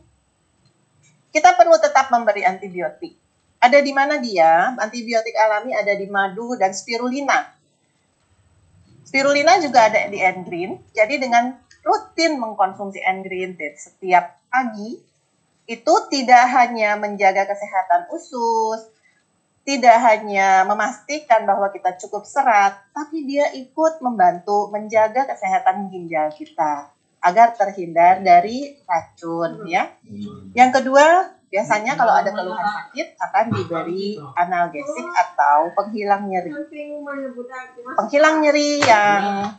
Kita 1.27 1.59
perlu 1.59 1.75
tetap 1.75 2.07
memberi 2.07 2.47
antibiotik. 2.47 3.11
Ada 3.59 3.83
di 3.83 3.91
mana 3.91 4.15
dia? 4.15 4.71
Antibiotik 4.79 5.35
alami 5.35 5.75
ada 5.75 5.91
di 5.91 6.07
madu 6.07 6.55
dan 6.55 6.71
spirulina. 6.71 7.51
Spirulina 9.03 9.59
juga 9.59 9.91
ada 9.91 10.07
di 10.07 10.23
endrin. 10.23 10.79
Jadi 10.95 11.19
dengan 11.19 11.51
rutin 11.83 12.39
mengkonsumsi 12.39 13.03
endrin 13.03 13.59
setiap 13.75 14.39
pagi, 14.47 15.03
itu 15.67 15.93
tidak 16.07 16.47
hanya 16.55 16.95
menjaga 16.95 17.51
kesehatan 17.51 18.07
usus, 18.15 18.87
tidak 19.67 19.99
hanya 19.99 20.63
memastikan 20.63 21.43
bahwa 21.43 21.75
kita 21.75 21.99
cukup 22.07 22.23
serat, 22.23 22.79
tapi 22.95 23.27
dia 23.27 23.51
ikut 23.51 23.99
membantu 23.99 24.71
menjaga 24.71 25.27
kesehatan 25.27 25.91
ginjal 25.91 26.31
kita 26.31 26.94
agar 27.25 27.57
terhindar 27.57 28.21
dari 28.21 28.77
racun 28.85 29.65
ya. 29.65 29.89
Yang 30.53 30.81
kedua, 30.81 31.33
biasanya 31.49 31.97
kalau 31.97 32.13
ada 32.13 32.29
keluhan 32.29 32.61
sakit 32.61 33.17
akan 33.17 33.45
diberi 33.49 34.13
analgesik 34.37 35.07
atau 35.09 35.73
penghilang 35.73 36.29
nyeri. 36.29 36.53
Penghilang 37.97 38.45
nyeri 38.45 38.77
yang 38.85 39.49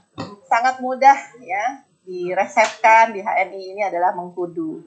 sangat 0.46 0.78
mudah 0.78 1.18
ya 1.42 1.82
diresepkan 2.06 3.10
di 3.10 3.18
HNI 3.18 3.62
ini 3.74 3.82
adalah 3.82 4.14
mengkudu. 4.14 4.86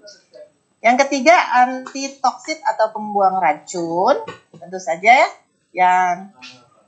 Yang 0.79 0.95
ketiga, 1.03 1.35
antitoksit 1.67 2.63
atau 2.63 2.95
pembuang 2.95 3.43
racun. 3.43 4.23
Tentu 4.55 4.79
saja 4.79 5.27
ya, 5.27 5.29
yang 5.75 6.31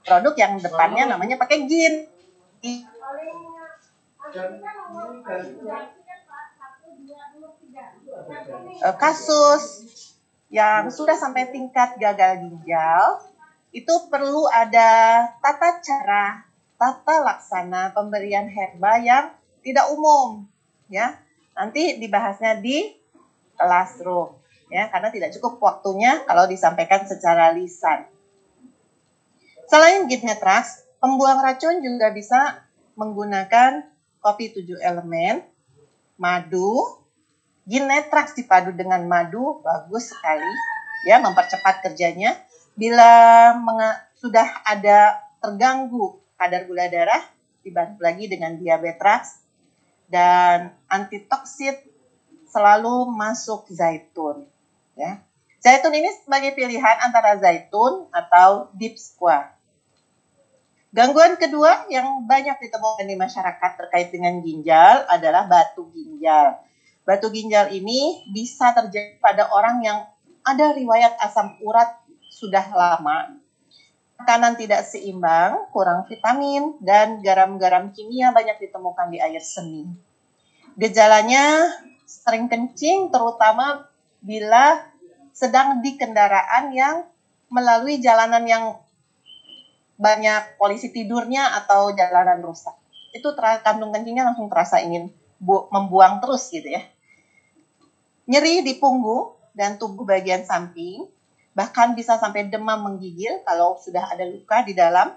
produk 0.08 0.32
yang 0.40 0.56
depannya 0.64 1.12
namanya 1.12 1.36
pakai 1.36 1.68
gin. 1.68 2.08
Eh, 8.82 8.96
kasus 8.96 9.64
yang 10.48 10.88
sudah 10.88 11.16
sampai 11.20 11.52
tingkat 11.52 12.00
gagal 12.00 12.48
ginjal, 12.48 13.20
itu 13.76 13.94
perlu 14.08 14.48
ada 14.48 15.24
tata 15.44 15.84
cara, 15.84 16.48
tata 16.80 17.16
laksana 17.24 17.92
pemberian 17.92 18.48
herba 18.48 19.00
yang 19.04 19.26
tidak 19.64 19.92
umum. 19.92 20.48
ya 20.92 21.20
Nanti 21.56 22.00
dibahasnya 22.00 22.60
di 22.64 22.96
classroom 23.60 24.40
ya 24.72 24.88
karena 24.88 25.12
tidak 25.12 25.36
cukup 25.36 25.60
waktunya 25.60 26.24
kalau 26.24 26.48
disampaikan 26.48 27.04
secara 27.04 27.52
lisan. 27.52 28.08
Selain 29.68 30.08
Gitnetrax, 30.08 30.88
pembuang 31.00 31.44
racun 31.44 31.84
juga 31.84 32.12
bisa 32.12 32.68
menggunakan 32.96 33.91
kopi 34.22 34.54
tujuh 34.54 34.78
elemen, 34.80 35.42
madu, 36.16 37.02
Ginetrax 37.62 38.34
dipadu 38.34 38.74
dengan 38.74 39.06
madu 39.06 39.62
bagus 39.62 40.10
sekali 40.10 40.50
ya 41.06 41.22
mempercepat 41.22 41.86
kerjanya. 41.86 42.38
Bila 42.74 43.54
sudah 44.18 44.66
ada 44.66 45.22
terganggu 45.42 46.18
kadar 46.42 46.66
gula 46.66 46.90
darah 46.90 47.22
dibantu 47.62 48.02
lagi 48.02 48.26
dengan 48.26 48.58
diabetes 48.58 49.46
dan 50.10 50.74
antitoksit 50.90 51.86
selalu 52.50 53.14
masuk 53.14 53.70
zaitun. 53.70 54.50
Ya. 54.98 55.22
Zaitun 55.62 55.94
ini 55.94 56.10
sebagai 56.26 56.58
pilihan 56.58 56.98
antara 57.06 57.38
zaitun 57.38 58.10
atau 58.10 58.74
deep 58.74 58.98
square. 58.98 59.54
Gangguan 60.92 61.40
kedua 61.40 61.88
yang 61.88 62.28
banyak 62.28 62.60
ditemukan 62.60 63.08
di 63.08 63.16
masyarakat 63.16 63.72
terkait 63.80 64.12
dengan 64.12 64.44
ginjal 64.44 65.08
adalah 65.08 65.48
batu 65.48 65.88
ginjal. 65.96 66.60
Batu 67.08 67.32
ginjal 67.32 67.72
ini 67.72 68.28
bisa 68.28 68.76
terjadi 68.76 69.16
pada 69.24 69.48
orang 69.56 69.80
yang 69.80 70.04
ada 70.44 70.76
riwayat 70.76 71.16
asam 71.24 71.56
urat 71.64 71.96
sudah 72.28 72.68
lama, 72.76 73.40
makanan 74.20 74.60
tidak 74.60 74.84
seimbang, 74.84 75.66
kurang 75.72 76.04
vitamin, 76.12 76.76
dan 76.84 77.24
garam-garam 77.24 77.90
kimia 77.96 78.36
banyak 78.36 78.60
ditemukan 78.60 79.10
di 79.10 79.18
air 79.24 79.40
seni. 79.40 79.88
Gejalanya 80.76 81.72
sering 82.04 82.52
kencing 82.52 83.10
terutama 83.10 83.88
bila 84.20 84.92
sedang 85.32 85.80
di 85.80 85.96
kendaraan 85.96 86.76
yang 86.76 87.08
melalui 87.48 88.04
jalanan 88.04 88.44
yang 88.44 88.66
banyak 90.02 90.58
polisi 90.58 90.90
tidurnya 90.90 91.54
atau 91.62 91.94
jalanan 91.94 92.42
rusak. 92.42 92.74
Itu 93.14 93.38
kandung 93.38 93.94
kencingnya 93.94 94.34
langsung 94.34 94.50
terasa 94.50 94.82
ingin 94.82 95.14
membuang 95.46 96.18
terus 96.18 96.50
gitu 96.50 96.66
ya. 96.66 96.82
Nyeri 98.26 98.66
di 98.66 98.82
punggung 98.82 99.38
dan 99.54 99.78
tubuh 99.78 100.08
bagian 100.08 100.42
samping, 100.42 101.06
bahkan 101.54 101.94
bisa 101.94 102.18
sampai 102.18 102.50
demam 102.50 102.82
menggigil 102.82 103.46
kalau 103.46 103.78
sudah 103.78 104.10
ada 104.10 104.26
luka 104.26 104.66
di 104.66 104.74
dalam, 104.74 105.14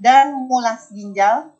dan 0.00 0.32
mulas 0.32 0.88
ginjal 0.88 1.52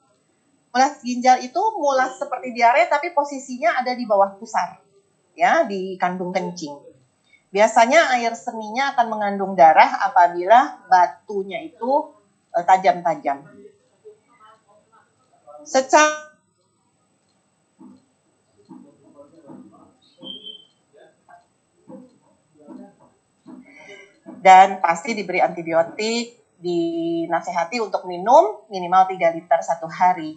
Mulas 0.73 1.05
ginjal 1.05 1.37
itu 1.45 1.61
mulas 1.77 2.17
seperti 2.17 2.57
diare 2.57 2.89
tapi 2.89 3.13
posisinya 3.13 3.77
ada 3.85 3.93
di 3.93 4.09
bawah 4.09 4.41
pusar, 4.41 4.81
ya, 5.37 5.69
di 5.69 6.01
kandung 6.01 6.33
kencing. 6.33 6.73
Biasanya 7.53 8.17
air 8.17 8.33
seninya 8.33 8.97
akan 8.97 9.07
mengandung 9.13 9.53
darah 9.53 10.01
apabila 10.09 10.81
batunya 10.89 11.61
itu 11.61 12.17
tajam-tajam. 12.61 13.41
Secara 15.65 16.33
dan 24.43 24.83
pasti 24.83 25.15
diberi 25.15 25.39
antibiotik, 25.39 26.35
dinasehati 26.59 27.79
untuk 27.79 28.05
minum 28.11 28.67
minimal 28.67 29.07
3 29.07 29.39
liter 29.39 29.61
satu 29.63 29.87
hari. 29.87 30.37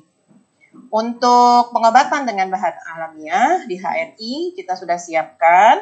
Untuk 0.93 1.73
pengobatan 1.73 2.30
dengan 2.30 2.54
bahan 2.54 2.75
alamiah 2.93 3.65
di 3.65 3.82
HNI 3.82 4.54
kita 4.54 4.78
sudah 4.78 5.01
siapkan 5.01 5.82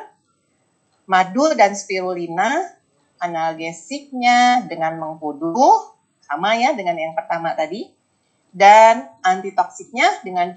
madu 1.03 1.51
dan 1.59 1.75
spirulina, 1.75 2.63
analgesiknya 3.19 4.63
dengan 4.71 4.95
mengkudu, 5.03 5.92
sama 6.23 6.55
ya 6.55 6.71
dengan 6.71 6.95
yang 6.95 7.13
pertama 7.13 7.51
tadi, 7.53 7.91
dan 8.53 9.11
antitoksiknya 9.25 10.23
dengan 10.23 10.55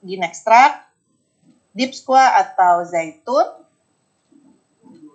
ginekstrak, 0.00 0.88
deep 1.76 1.92
squat 1.92 2.32
atau 2.48 2.86
zaitun, 2.88 3.46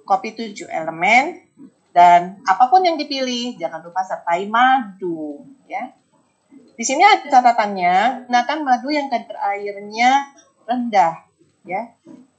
kopi 0.05 0.37
tujuh 0.37 0.69
elemen, 0.69 1.41
dan 1.91 2.37
apa 2.45 2.69
pun 2.69 2.85
yang 2.85 2.95
dipilih, 2.95 3.57
jangan 3.57 3.81
lupa 3.81 4.05
sertai 4.05 4.45
madu. 4.45 5.41
ya. 5.65 5.91
Di 6.77 6.83
sini 6.85 7.01
ada 7.01 7.25
catatannya, 7.25 8.29
gunakan 8.29 8.59
madu 8.61 8.93
yang 8.93 9.09
kadar 9.09 9.33
airnya 9.57 10.29
rendah, 10.69 11.25
ya. 11.65 11.89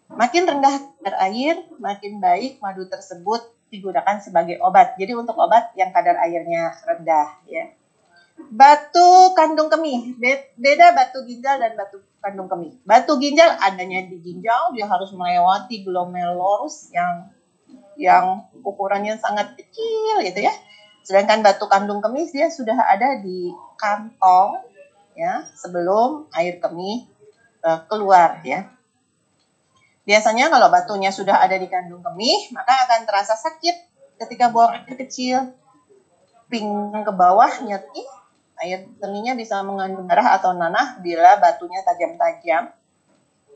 Makin 0.08 0.46
rendah 0.46 0.74
kadar 0.78 1.14
air, 1.26 1.66
makin 1.82 2.22
baik 2.22 2.62
madu 2.62 2.86
tersebut 2.86 3.57
digunakan 3.68 4.16
sebagai 4.20 4.60
obat. 4.64 4.96
Jadi 4.96 5.12
untuk 5.14 5.36
obat 5.36 5.72
yang 5.76 5.92
kadar 5.92 6.16
airnya 6.20 6.72
rendah, 6.84 7.40
ya. 7.48 7.72
Batu 8.38 9.34
kandung 9.34 9.66
kemih, 9.66 10.14
beda 10.54 10.94
batu 10.94 11.26
ginjal 11.26 11.58
dan 11.58 11.74
batu 11.74 11.98
kandung 12.22 12.46
kemih. 12.46 12.78
Batu 12.86 13.18
ginjal 13.18 13.50
adanya 13.58 14.06
di 14.06 14.16
ginjal, 14.22 14.70
dia 14.70 14.86
harus 14.86 15.10
melewati 15.10 15.82
glomerulus 15.82 16.94
yang 16.94 17.34
yang 17.98 18.46
ukurannya 18.62 19.18
sangat 19.18 19.58
kecil 19.58 20.22
gitu 20.22 20.46
ya. 20.46 20.54
Sedangkan 21.02 21.42
batu 21.42 21.66
kandung 21.66 21.98
kemih 21.98 22.30
dia 22.30 22.46
sudah 22.46 22.78
ada 22.78 23.18
di 23.18 23.50
kantong 23.74 24.62
ya 25.18 25.42
sebelum 25.58 26.30
air 26.30 26.62
kemih 26.62 27.10
uh, 27.66 27.82
keluar 27.90 28.38
ya. 28.46 28.70
Biasanya 30.08 30.48
kalau 30.48 30.72
batunya 30.72 31.12
sudah 31.12 31.36
ada 31.36 31.60
di 31.60 31.68
kandung 31.68 32.00
kemih, 32.00 32.48
maka 32.56 32.88
akan 32.88 33.04
terasa 33.04 33.36
sakit 33.36 33.76
ketika 34.16 34.48
buang 34.48 34.72
air 34.72 34.96
kecil. 34.96 35.52
Pinggang 36.48 37.04
ke 37.04 37.12
bawah 37.12 37.60
nyeti, 37.60 38.00
air 38.56 38.88
seninya 38.96 39.36
bisa 39.36 39.60
mengandung 39.60 40.08
darah 40.08 40.40
atau 40.40 40.56
nanah 40.56 40.96
bila 41.04 41.36
batunya 41.36 41.84
tajam-tajam. 41.84 42.72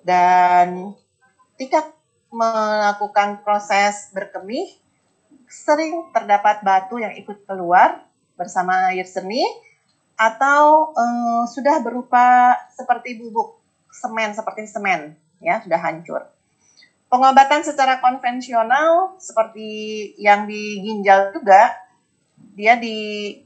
Dan 0.05 0.93
tingkat 1.57 1.89
melakukan 2.29 3.41
proses 3.41 4.13
berkemih, 4.13 4.69
sering 5.49 6.13
terdapat 6.13 6.61
batu 6.61 7.01
yang 7.01 7.17
ikut 7.17 7.49
keluar 7.49 8.05
bersama 8.37 8.93
air 8.93 9.09
seni 9.09 9.41
atau 10.21 10.93
uh, 10.93 11.49
sudah 11.49 11.81
berupa 11.81 12.61
seperti 12.77 13.17
bubuk 13.17 13.57
semen 13.89 14.37
seperti 14.37 14.69
semen 14.69 15.17
ya 15.41 15.65
sudah 15.65 15.81
hancur. 15.81 16.23
Pengobatan 17.13 17.61
secara 17.61 18.01
konvensional 18.01 19.21
seperti 19.21 19.69
yang 20.17 20.49
di 20.49 20.81
ginjal 20.81 21.29
juga 21.37 21.77
dia 22.57 22.73
di 22.81 23.37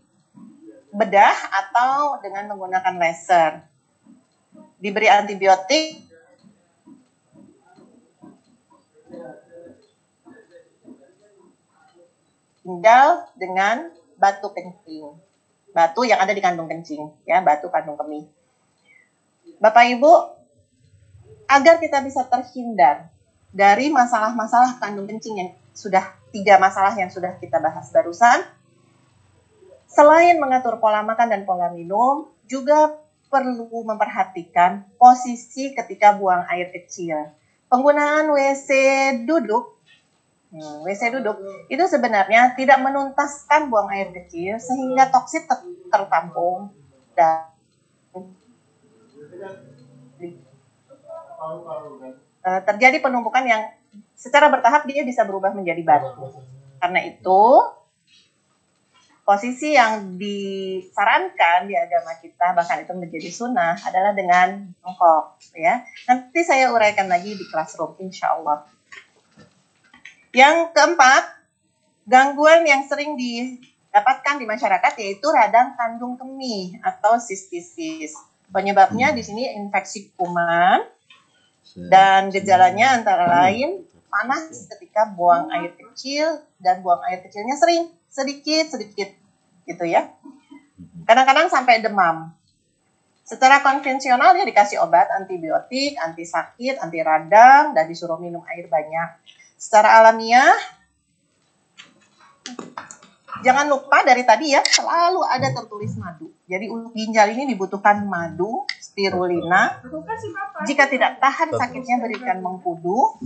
bedah 0.95 1.35
atau 1.51 2.23
dengan 2.23 2.55
menggunakan 2.55 2.95
laser. 2.95 3.67
Diberi 4.79 5.11
antibiotik 5.11 5.99
ginjal 12.63 13.27
dengan 13.35 13.91
batu 14.15 14.55
kencing. 14.55 15.11
Batu 15.75 16.07
yang 16.07 16.23
ada 16.23 16.31
di 16.31 16.39
kandung 16.39 16.71
kencing, 16.71 17.03
ya, 17.27 17.43
batu 17.43 17.67
kandung 17.75 17.99
kemih. 17.99 18.31
Bapak 19.59 19.91
Ibu, 19.91 20.13
agar 21.51 21.83
kita 21.83 21.99
bisa 22.07 22.23
terhindar 22.31 23.16
dari 23.57 23.89
masalah-masalah 23.89 24.77
kandung 24.77 25.09
kencing 25.09 25.41
yang 25.41 25.51
sudah 25.73 26.05
tiga 26.29 26.61
masalah 26.61 26.93
yang 26.93 27.09
sudah 27.09 27.41
kita 27.41 27.57
bahas 27.57 27.89
barusan, 27.89 28.45
selain 29.89 30.37
mengatur 30.37 30.77
pola 30.77 31.01
makan 31.01 31.33
dan 31.33 31.43
pola 31.49 31.73
minum, 31.73 32.29
juga 32.45 32.93
perlu 33.33 33.73
memperhatikan 33.89 34.85
posisi 35.01 35.73
ketika 35.73 36.13
buang 36.13 36.45
air 36.53 36.69
kecil. 36.69 37.33
Penggunaan 37.73 38.29
WC 38.31 38.71
duduk 39.25 39.77
Hmm, 40.47 40.87
WC 40.87 41.11
duduk 41.11 41.37
itu 41.67 41.85
sebenarnya 41.91 42.55
tidak 42.55 42.79
menuntaskan 42.79 43.67
buang 43.67 43.91
air 43.91 44.15
kecil 44.15 44.63
sehingga 44.63 45.11
toksit 45.11 45.43
ter 45.45 45.59
tertampung 45.91 46.71
dan 47.19 47.51
uh, 52.47 52.61
terjadi 52.63 53.03
penumpukan 53.03 53.43
yang 53.43 53.63
secara 54.15 54.47
bertahap 54.47 54.87
dia 54.87 55.03
bisa 55.03 55.27
berubah 55.27 55.51
menjadi 55.51 55.83
batu. 55.83 56.31
Karena 56.79 57.03
itu 57.03 57.43
posisi 59.27 59.75
yang 59.75 60.15
disarankan 60.15 61.67
di 61.67 61.75
agama 61.75 62.15
kita 62.23 62.55
bahkan 62.55 62.87
itu 62.87 62.95
menjadi 62.95 63.31
sunnah 63.35 63.75
adalah 63.83 64.15
dengan 64.15 64.71
jongkok 64.79 65.43
ya. 65.59 65.83
Nanti 66.07 66.47
saya 66.47 66.71
uraikan 66.71 67.11
lagi 67.11 67.35
di 67.35 67.45
classroom 67.51 67.99
insya 67.99 68.39
Allah. 68.39 68.63
Yang 70.31 70.71
keempat, 70.77 71.25
gangguan 72.07 72.63
yang 72.69 72.87
sering 72.87 73.19
didapatkan 73.19 74.37
di 74.39 74.47
masyarakat 74.47 74.93
yaitu 75.01 75.27
radang 75.33 75.75
kandung 75.75 76.15
kemih 76.15 76.79
atau 76.87 77.19
sistisis. 77.19 78.15
Penyebabnya 78.47 79.11
di 79.11 79.27
sini 79.27 79.59
infeksi 79.59 80.15
kuman 80.15 80.96
dan 81.75 82.31
gejalanya 82.31 82.95
antara 82.95 83.27
lain 83.27 83.83
panas 84.07 84.71
ketika 84.71 85.13
buang 85.13 85.51
air 85.53 85.75
kecil 85.77 86.41
dan 86.63 86.81
buang 86.81 87.03
air 87.11 87.21
kecilnya 87.21 87.59
sering 87.59 87.91
sedikit 88.09 88.73
sedikit 88.73 89.13
gitu 89.67 89.85
ya. 89.85 90.09
Kadang-kadang 91.05 91.53
sampai 91.53 91.83
demam. 91.83 92.33
Secara 93.27 93.59
konvensional 93.59 94.39
dia 94.39 94.47
dikasih 94.47 94.79
obat 94.87 95.11
antibiotik, 95.11 95.99
anti 95.99 96.23
sakit, 96.23 96.79
anti 96.79 97.03
radang 97.03 97.75
dan 97.75 97.91
disuruh 97.91 98.23
minum 98.23 98.47
air 98.47 98.71
banyak. 98.71 99.19
Secara 99.59 99.99
alamiah, 99.99 100.55
jangan 103.43 103.67
lupa 103.67 104.07
dari 104.07 104.23
tadi 104.23 104.55
ya, 104.55 104.63
selalu 104.63 105.27
ada 105.27 105.51
tertulis 105.51 105.99
madu. 105.99 106.31
Jadi 106.47 106.71
untuk 106.71 106.95
ginjal 106.95 107.35
ini 107.35 107.51
dibutuhkan 107.51 108.07
madu, 108.07 108.63
spirulina. 108.97 109.85
Jika 110.65 110.89
tidak 110.89 111.21
tahan 111.21 111.53
sakitnya 111.53 112.01
berikan 112.01 112.41
mengkudu. 112.41 113.21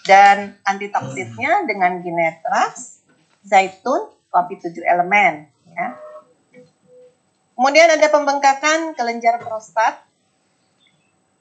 Dan 0.00 0.58
antitoksitnya 0.66 1.68
dengan 1.68 2.02
ginetrax, 2.02 3.04
zaitun, 3.46 4.10
kopi 4.32 4.58
tujuh 4.58 4.82
elemen. 4.82 5.46
Ya. 5.70 5.94
Kemudian 7.54 7.94
ada 7.94 8.08
pembengkakan 8.08 8.96
kelenjar 8.96 9.38
prostat 9.38 10.10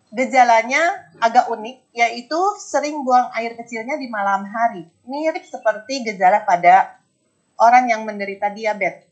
Gejalanya 0.10 1.06
agak 1.22 1.54
unik, 1.54 1.94
yaitu 1.94 2.40
sering 2.58 3.06
buang 3.06 3.30
air 3.38 3.54
kecilnya 3.54 3.94
di 3.94 4.10
malam 4.10 4.42
hari. 4.42 4.90
Mirip 5.06 5.46
seperti 5.46 6.02
gejala 6.02 6.42
pada 6.50 6.98
orang 7.62 7.94
yang 7.94 8.02
menderita 8.10 8.50
diabetes. 8.50 9.06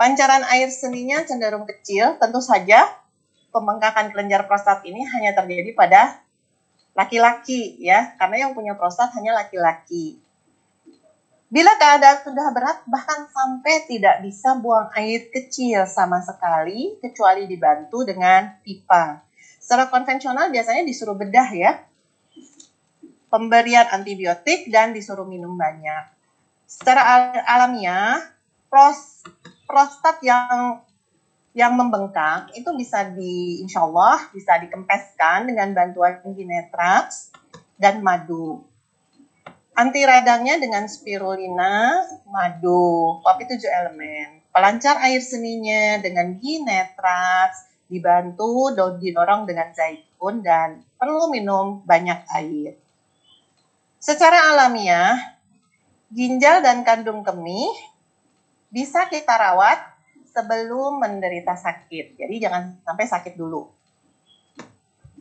Pancaran 0.00 0.48
air 0.48 0.72
seninya 0.72 1.20
cenderung 1.28 1.68
kecil, 1.68 2.16
tentu 2.16 2.40
saja 2.40 2.88
pembengkakan 3.52 4.08
kelenjar 4.16 4.48
prostat 4.48 4.80
ini 4.88 5.04
hanya 5.04 5.36
terjadi 5.36 5.76
pada 5.76 6.24
laki-laki 6.96 7.76
ya, 7.84 8.16
karena 8.16 8.48
yang 8.48 8.56
punya 8.56 8.80
prostat 8.80 9.12
hanya 9.12 9.36
laki-laki. 9.36 10.16
Bila 11.52 11.76
keadaan 11.76 12.24
sudah 12.24 12.48
berat, 12.48 12.80
bahkan 12.88 13.28
sampai 13.28 13.84
tidak 13.84 14.24
bisa 14.24 14.56
buang 14.56 14.88
air 14.96 15.28
kecil 15.28 15.84
sama 15.84 16.24
sekali, 16.24 16.96
kecuali 17.04 17.44
dibantu 17.44 18.00
dengan 18.00 18.56
pipa. 18.64 19.20
Secara 19.60 19.92
konvensional 19.92 20.48
biasanya 20.48 20.80
disuruh 20.88 21.18
bedah 21.18 21.50
ya, 21.52 21.76
pemberian 23.28 23.84
antibiotik 23.92 24.72
dan 24.72 24.96
disuruh 24.96 25.28
minum 25.28 25.60
banyak. 25.60 26.08
Secara 26.64 27.36
alamiah, 27.44 28.16
pros, 28.70 29.26
prostat 29.70 30.18
yang 30.26 30.82
yang 31.54 31.78
membengkak 31.78 32.50
itu 32.58 32.66
bisa 32.74 33.06
di 33.14 33.62
insya 33.62 33.86
Allah 33.86 34.18
bisa 34.34 34.58
dikempeskan 34.58 35.46
dengan 35.46 35.70
bantuan 35.70 36.18
ginetrax 36.26 37.30
dan 37.78 38.02
madu. 38.02 38.66
Anti 39.78 40.02
radangnya 40.02 40.58
dengan 40.58 40.90
spirulina, 40.90 42.02
madu, 42.26 43.22
kopi 43.22 43.46
tujuh 43.46 43.70
elemen. 43.70 44.42
Pelancar 44.50 44.98
air 45.06 45.22
seninya 45.22 46.02
dengan 46.02 46.34
ginetrax, 46.36 47.70
dibantu 47.86 48.74
didorong 48.74 49.46
dengan 49.46 49.70
zaitun 49.70 50.42
dan 50.42 50.82
perlu 50.98 51.30
minum 51.30 51.86
banyak 51.86 52.26
air. 52.34 52.74
Secara 54.02 54.54
alamiah, 54.54 55.38
ginjal 56.10 56.62
dan 56.62 56.82
kandung 56.82 57.22
kemih 57.22 57.70
bisa 58.70 59.10
kita 59.10 59.34
rawat 59.34 59.78
sebelum 60.30 61.02
menderita 61.02 61.58
sakit. 61.58 62.16
Jadi 62.16 62.34
jangan 62.38 62.78
sampai 62.86 63.04
sakit 63.10 63.34
dulu. 63.34 63.66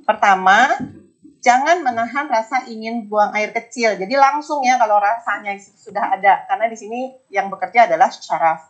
Pertama, 0.05 0.77
jangan 1.41 1.81
menahan 1.81 2.29
rasa 2.29 2.69
ingin 2.69 3.09
buang 3.09 3.33
air 3.33 3.49
kecil. 3.49 3.97
Jadi 3.97 4.13
langsung 4.13 4.62
ya 4.62 4.77
kalau 4.77 5.01
rasanya 5.01 5.57
sudah 5.57 6.17
ada, 6.17 6.45
karena 6.45 6.65
di 6.69 6.77
sini 6.77 6.99
yang 7.33 7.49
bekerja 7.49 7.89
adalah 7.89 8.13
syaraf. 8.13 8.69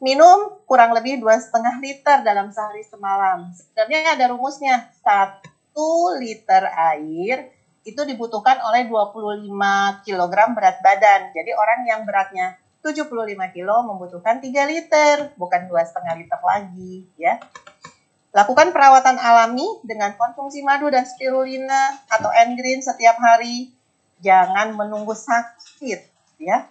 Minum 0.00 0.56
kurang 0.64 0.96
lebih 0.96 1.20
dua 1.20 1.36
setengah 1.36 1.76
liter 1.80 2.24
dalam 2.24 2.48
sehari 2.48 2.80
semalam. 2.84 3.52
Sebenarnya 3.52 4.16
ada 4.16 4.32
rumusnya, 4.32 4.88
satu 5.04 6.16
liter 6.16 6.64
air 6.72 7.52
itu 7.84 8.00
dibutuhkan 8.04 8.60
oleh 8.64 8.88
25 8.88 10.04
kg 10.04 10.34
berat 10.52 10.76
badan. 10.84 11.32
Jadi 11.32 11.52
orang 11.52 11.80
yang 11.88 12.00
beratnya 12.04 12.59
75 12.80 13.36
kg 13.36 13.70
membutuhkan 13.84 14.40
3 14.40 14.70
liter, 14.72 15.36
bukan 15.36 15.68
dua 15.68 15.84
setengah 15.84 16.16
liter 16.16 16.40
lagi 16.40 17.04
ya. 17.20 17.36
Lakukan 18.30 18.70
perawatan 18.70 19.18
alami 19.18 19.66
dengan 19.82 20.14
konsumsi 20.14 20.62
madu 20.62 20.86
dan 20.88 21.02
spirulina 21.02 21.98
atau 22.06 22.30
engreen 22.30 22.78
setiap 22.78 23.18
hari. 23.18 23.74
Jangan 24.20 24.76
menunggu 24.76 25.16
sakit, 25.16 26.00
ya. 26.38 26.68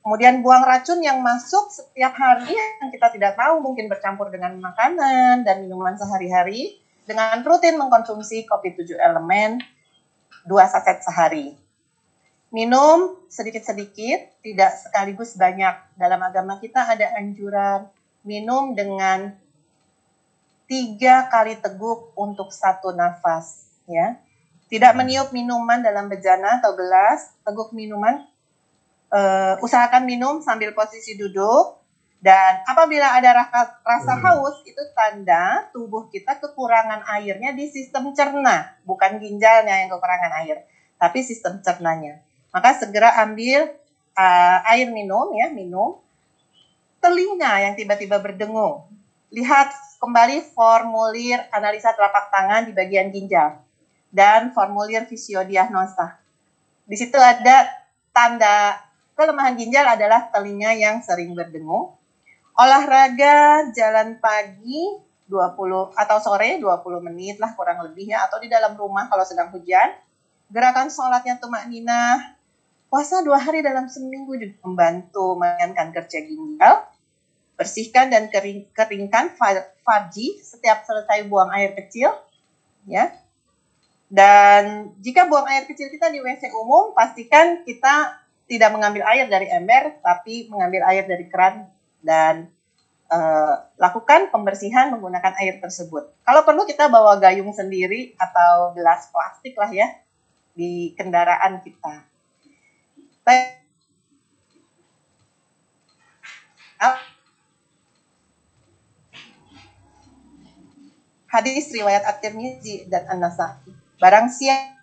Kemudian 0.00 0.40
buang 0.40 0.64
racun 0.64 1.04
yang 1.04 1.20
masuk 1.20 1.68
setiap 1.68 2.16
hari 2.16 2.56
yang 2.56 2.88
kita 2.88 3.12
tidak 3.12 3.36
tahu 3.36 3.60
mungkin 3.60 3.84
bercampur 3.84 4.32
dengan 4.32 4.56
makanan 4.56 5.44
dan 5.44 5.60
minuman 5.60 5.92
sehari-hari 5.92 6.80
dengan 7.04 7.44
rutin 7.44 7.76
mengkonsumsi 7.76 8.48
kopi 8.48 8.72
tujuh 8.80 8.96
elemen 8.96 9.60
dua 10.48 10.64
saset 10.72 11.04
sehari. 11.04 11.52
Minum 12.50 13.14
sedikit-sedikit, 13.30 14.42
tidak 14.42 14.74
sekaligus 14.74 15.38
banyak. 15.38 15.94
Dalam 15.94 16.18
agama 16.18 16.58
kita 16.58 16.82
ada 16.82 17.14
anjuran 17.14 17.86
minum 18.26 18.74
dengan 18.74 19.38
tiga 20.66 21.30
kali 21.30 21.62
teguk 21.62 22.10
untuk 22.18 22.50
satu 22.50 22.90
nafas 22.90 23.70
ya. 23.86 24.18
Tidak 24.66 24.94
meniup 24.98 25.30
minuman 25.34 25.82
dalam 25.82 26.10
bejana 26.10 26.58
atau 26.58 26.74
gelas 26.74 27.30
teguk 27.46 27.70
minuman. 27.70 28.26
Uh, 29.10 29.58
usahakan 29.62 30.06
minum 30.06 30.42
sambil 30.42 30.74
posisi 30.74 31.14
duduk. 31.14 31.78
Dan 32.20 32.66
apabila 32.68 33.16
ada 33.16 33.32
rasa, 33.32 33.80
rasa 33.80 34.12
haus, 34.12 34.60
itu 34.68 34.82
tanda 34.92 35.70
tubuh 35.72 36.12
kita 36.12 36.36
kekurangan 36.36 37.00
airnya 37.16 37.56
di 37.56 37.64
sistem 37.72 38.12
cerna, 38.12 38.76
bukan 38.84 39.16
ginjalnya 39.16 39.80
yang 39.80 39.88
kekurangan 39.88 40.44
air, 40.44 40.68
tapi 41.00 41.24
sistem 41.24 41.64
cernanya. 41.64 42.20
Maka 42.50 42.78
segera 42.78 43.14
ambil 43.22 43.70
uh, 44.14 44.58
air 44.74 44.90
minum 44.90 45.30
ya, 45.34 45.50
minum. 45.50 45.98
Telinga 47.00 47.64
yang 47.64 47.74
tiba-tiba 47.74 48.20
berdengung. 48.20 48.84
Lihat 49.32 49.72
kembali 50.02 50.52
formulir 50.52 51.40
analisa 51.54 51.96
telapak 51.96 52.28
tangan 52.28 52.68
di 52.68 52.72
bagian 52.76 53.08
ginjal 53.08 53.56
dan 54.12 54.52
formulir 54.52 55.06
fisiodiagnosa. 55.06 56.18
Di 56.84 56.96
situ 56.98 57.16
ada 57.16 57.70
tanda 58.10 58.76
kelemahan 59.14 59.54
ginjal 59.54 59.86
adalah 59.86 60.28
telinga 60.34 60.74
yang 60.74 61.00
sering 61.00 61.32
berdengung 61.32 61.94
olahraga 62.60 63.70
jalan 63.72 64.20
pagi 64.20 65.00
20 65.30 65.96
atau 65.96 66.18
sore 66.20 66.60
20 66.60 67.06
menit 67.08 67.40
lah 67.40 67.56
kurang 67.56 67.80
lebih 67.86 68.12
ya 68.12 68.28
atau 68.28 68.36
di 68.36 68.52
dalam 68.52 68.76
rumah 68.76 69.08
kalau 69.08 69.24
sedang 69.24 69.48
hujan. 69.48 69.96
Gerakan 70.50 70.90
sholatnya 70.90 71.38
tumak 71.38 71.70
nina. 71.70 72.36
Puasa 72.90 73.22
dua 73.22 73.38
hari 73.38 73.62
dalam 73.62 73.86
seminggu 73.86 74.34
juga 74.34 74.58
membantu 74.66 75.38
meringankan 75.38 75.94
kerja 75.94 76.26
ginjal. 76.26 76.90
Bersihkan 77.54 78.10
dan 78.10 78.26
kering, 78.26 78.66
keringkan 78.74 79.30
farji 79.86 80.42
setiap 80.42 80.82
selesai 80.82 81.22
buang 81.30 81.54
air 81.54 81.78
kecil. 81.78 82.10
ya. 82.90 83.14
Dan 84.10 84.90
jika 84.98 85.30
buang 85.30 85.46
air 85.46 85.70
kecil 85.70 85.86
kita 85.86 86.10
di 86.10 86.18
WC 86.18 86.50
umum, 86.50 86.90
pastikan 86.90 87.62
kita 87.62 88.18
tidak 88.50 88.74
mengambil 88.74 89.06
air 89.06 89.30
dari 89.30 89.46
ember, 89.46 90.02
tapi 90.02 90.50
mengambil 90.50 90.82
air 90.90 91.06
dari 91.06 91.30
keran 91.30 91.70
dan 92.02 92.50
uh, 93.06 93.54
lakukan 93.78 94.34
pembersihan 94.34 94.90
menggunakan 94.90 95.38
air 95.38 95.62
tersebut. 95.62 96.10
Kalau 96.26 96.42
perlu 96.42 96.66
kita 96.66 96.90
bawa 96.90 97.22
gayung 97.22 97.54
sendiri 97.54 98.18
atau 98.18 98.74
gelas 98.74 99.06
plastik 99.14 99.54
lah 99.54 99.70
ya 99.70 99.86
di 100.58 100.90
kendaraan 100.98 101.62
kita. 101.62 102.10
Hadis 111.30 111.70
riwayat 111.70 112.02
At-Tirmizi 112.02 112.90
dan 112.90 113.06
An-Nasa'i. 113.06 113.70
Barang 114.02 114.26
siapa 114.26 114.80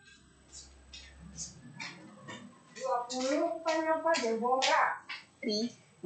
20 3.11 3.43
bukannya 3.43 3.91
apa 3.99 4.11
Deborah 4.15 4.91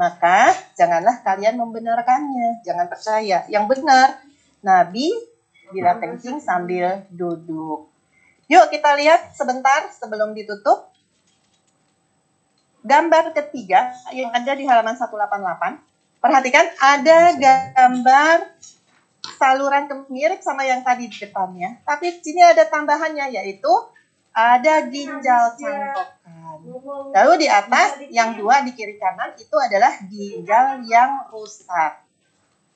maka 0.02 0.50
janganlah 0.74 1.22
kalian 1.22 1.62
membenarkannya. 1.62 2.66
Jangan 2.66 2.90
percaya. 2.90 3.46
Yang 3.50 3.66
benar, 3.70 4.18
Nabi 4.66 5.14
bila 5.70 6.02
kencing 6.02 6.42
sambil 6.42 7.06
duduk. 7.14 7.88
Yuk 8.50 8.66
kita 8.74 8.98
lihat 8.98 9.32
sebentar 9.38 9.94
sebelum 9.94 10.34
ditutup. 10.34 10.92
Gambar 12.82 13.38
ketiga 13.38 13.94
yang 14.10 14.34
ada 14.34 14.52
di 14.58 14.66
halaman 14.66 14.98
188. 14.98 16.22
Perhatikan 16.22 16.66
ada 16.82 17.20
gambar 17.38 18.38
saluran 19.38 20.06
mirip 20.10 20.42
sama 20.42 20.66
yang 20.66 20.82
tadi 20.82 21.10
di 21.10 21.18
depannya. 21.18 21.82
Tapi 21.86 22.22
sini 22.22 22.42
ada 22.42 22.66
tambahannya 22.66 23.34
yaitu 23.38 23.70
ada 24.34 24.86
ginjal 24.90 25.58
cangkokan. 25.58 26.62
Lalu 27.14 27.46
di 27.46 27.48
atas 27.50 28.02
yang 28.14 28.38
dua 28.38 28.62
di 28.62 28.72
kiri 28.78 28.96
kanan 29.02 29.34
itu 29.38 29.56
adalah 29.58 29.98
ginjal 30.08 30.86
yang 30.86 31.26
rusak. 31.30 32.02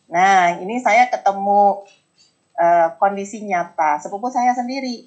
Nah, 0.09 0.61
ini 0.61 0.81
saya 0.81 1.09
ketemu 1.09 1.85
uh, 2.57 2.87
kondisi 3.01 3.41
nyata. 3.41 4.01
Sepupu 4.01 4.29
saya 4.29 4.53
sendiri 4.53 5.05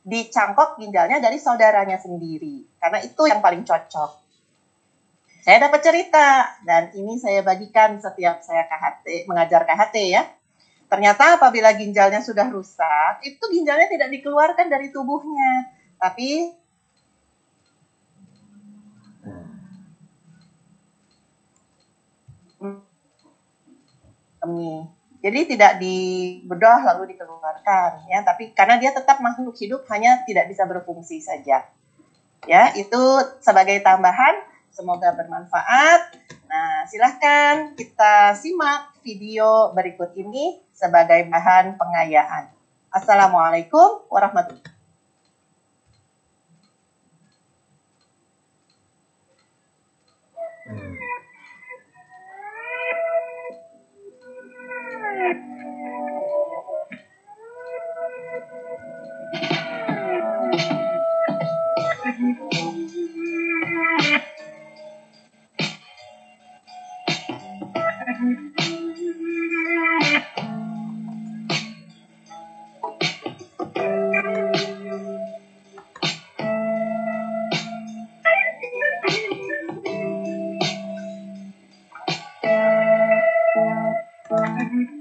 dicangkok 0.00 0.80
ginjalnya 0.80 1.20
dari 1.20 1.36
saudaranya 1.38 2.00
sendiri. 2.00 2.66
Karena 2.80 2.98
itu 3.04 3.22
yang 3.28 3.42
paling 3.44 3.62
cocok. 3.62 4.29
Saya 5.40 5.56
dapat 5.56 5.80
cerita 5.80 6.52
dan 6.68 6.92
ini 6.92 7.16
saya 7.16 7.40
bagikan 7.40 7.96
setiap 7.96 8.44
saya 8.44 8.68
KHT, 8.68 9.24
mengajar 9.24 9.64
KHT 9.64 9.96
ya. 10.12 10.22
Ternyata 10.90 11.40
apabila 11.40 11.72
ginjalnya 11.72 12.20
sudah 12.20 12.50
rusak, 12.52 13.24
itu 13.24 13.40
ginjalnya 13.48 13.88
tidak 13.88 14.10
dikeluarkan 14.10 14.68
dari 14.68 14.92
tubuhnya, 14.92 15.70
tapi 15.96 16.52
kami. 24.44 24.84
Jadi 25.20 25.40
tidak 25.52 25.76
dibedah 25.76 26.80
lalu 26.80 27.12
dikeluarkan 27.16 28.08
ya, 28.08 28.24
tapi 28.24 28.56
karena 28.56 28.80
dia 28.80 28.92
tetap 28.92 29.20
makhluk 29.20 29.52
hidup 29.56 29.84
hanya 29.92 30.24
tidak 30.24 30.48
bisa 30.48 30.64
berfungsi 30.64 31.20
saja. 31.20 31.64
Ya, 32.48 32.72
itu 32.72 33.00
sebagai 33.44 33.84
tambahan 33.84 34.49
semoga 34.70 35.14
bermanfaat. 35.14 36.00
Nah, 36.50 36.86
silahkan 36.90 37.76
kita 37.78 38.34
simak 38.34 38.96
video 39.04 39.70
berikut 39.76 40.16
ini 40.18 40.58
sebagai 40.74 41.28
bahan 41.30 41.78
pengayaan. 41.78 42.50
Assalamualaikum 42.90 44.10
warahmatullahi 44.10 44.58
wabarakatuh. 44.66 44.79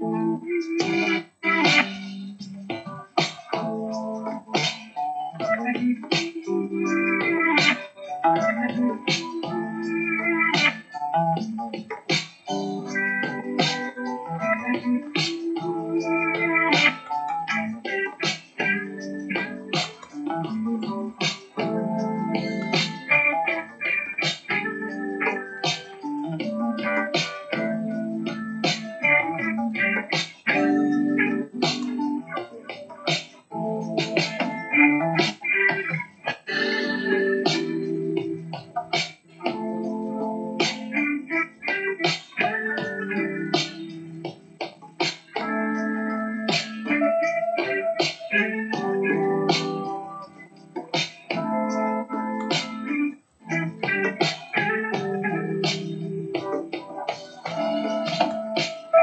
Mm-hmm. 0.09 1.18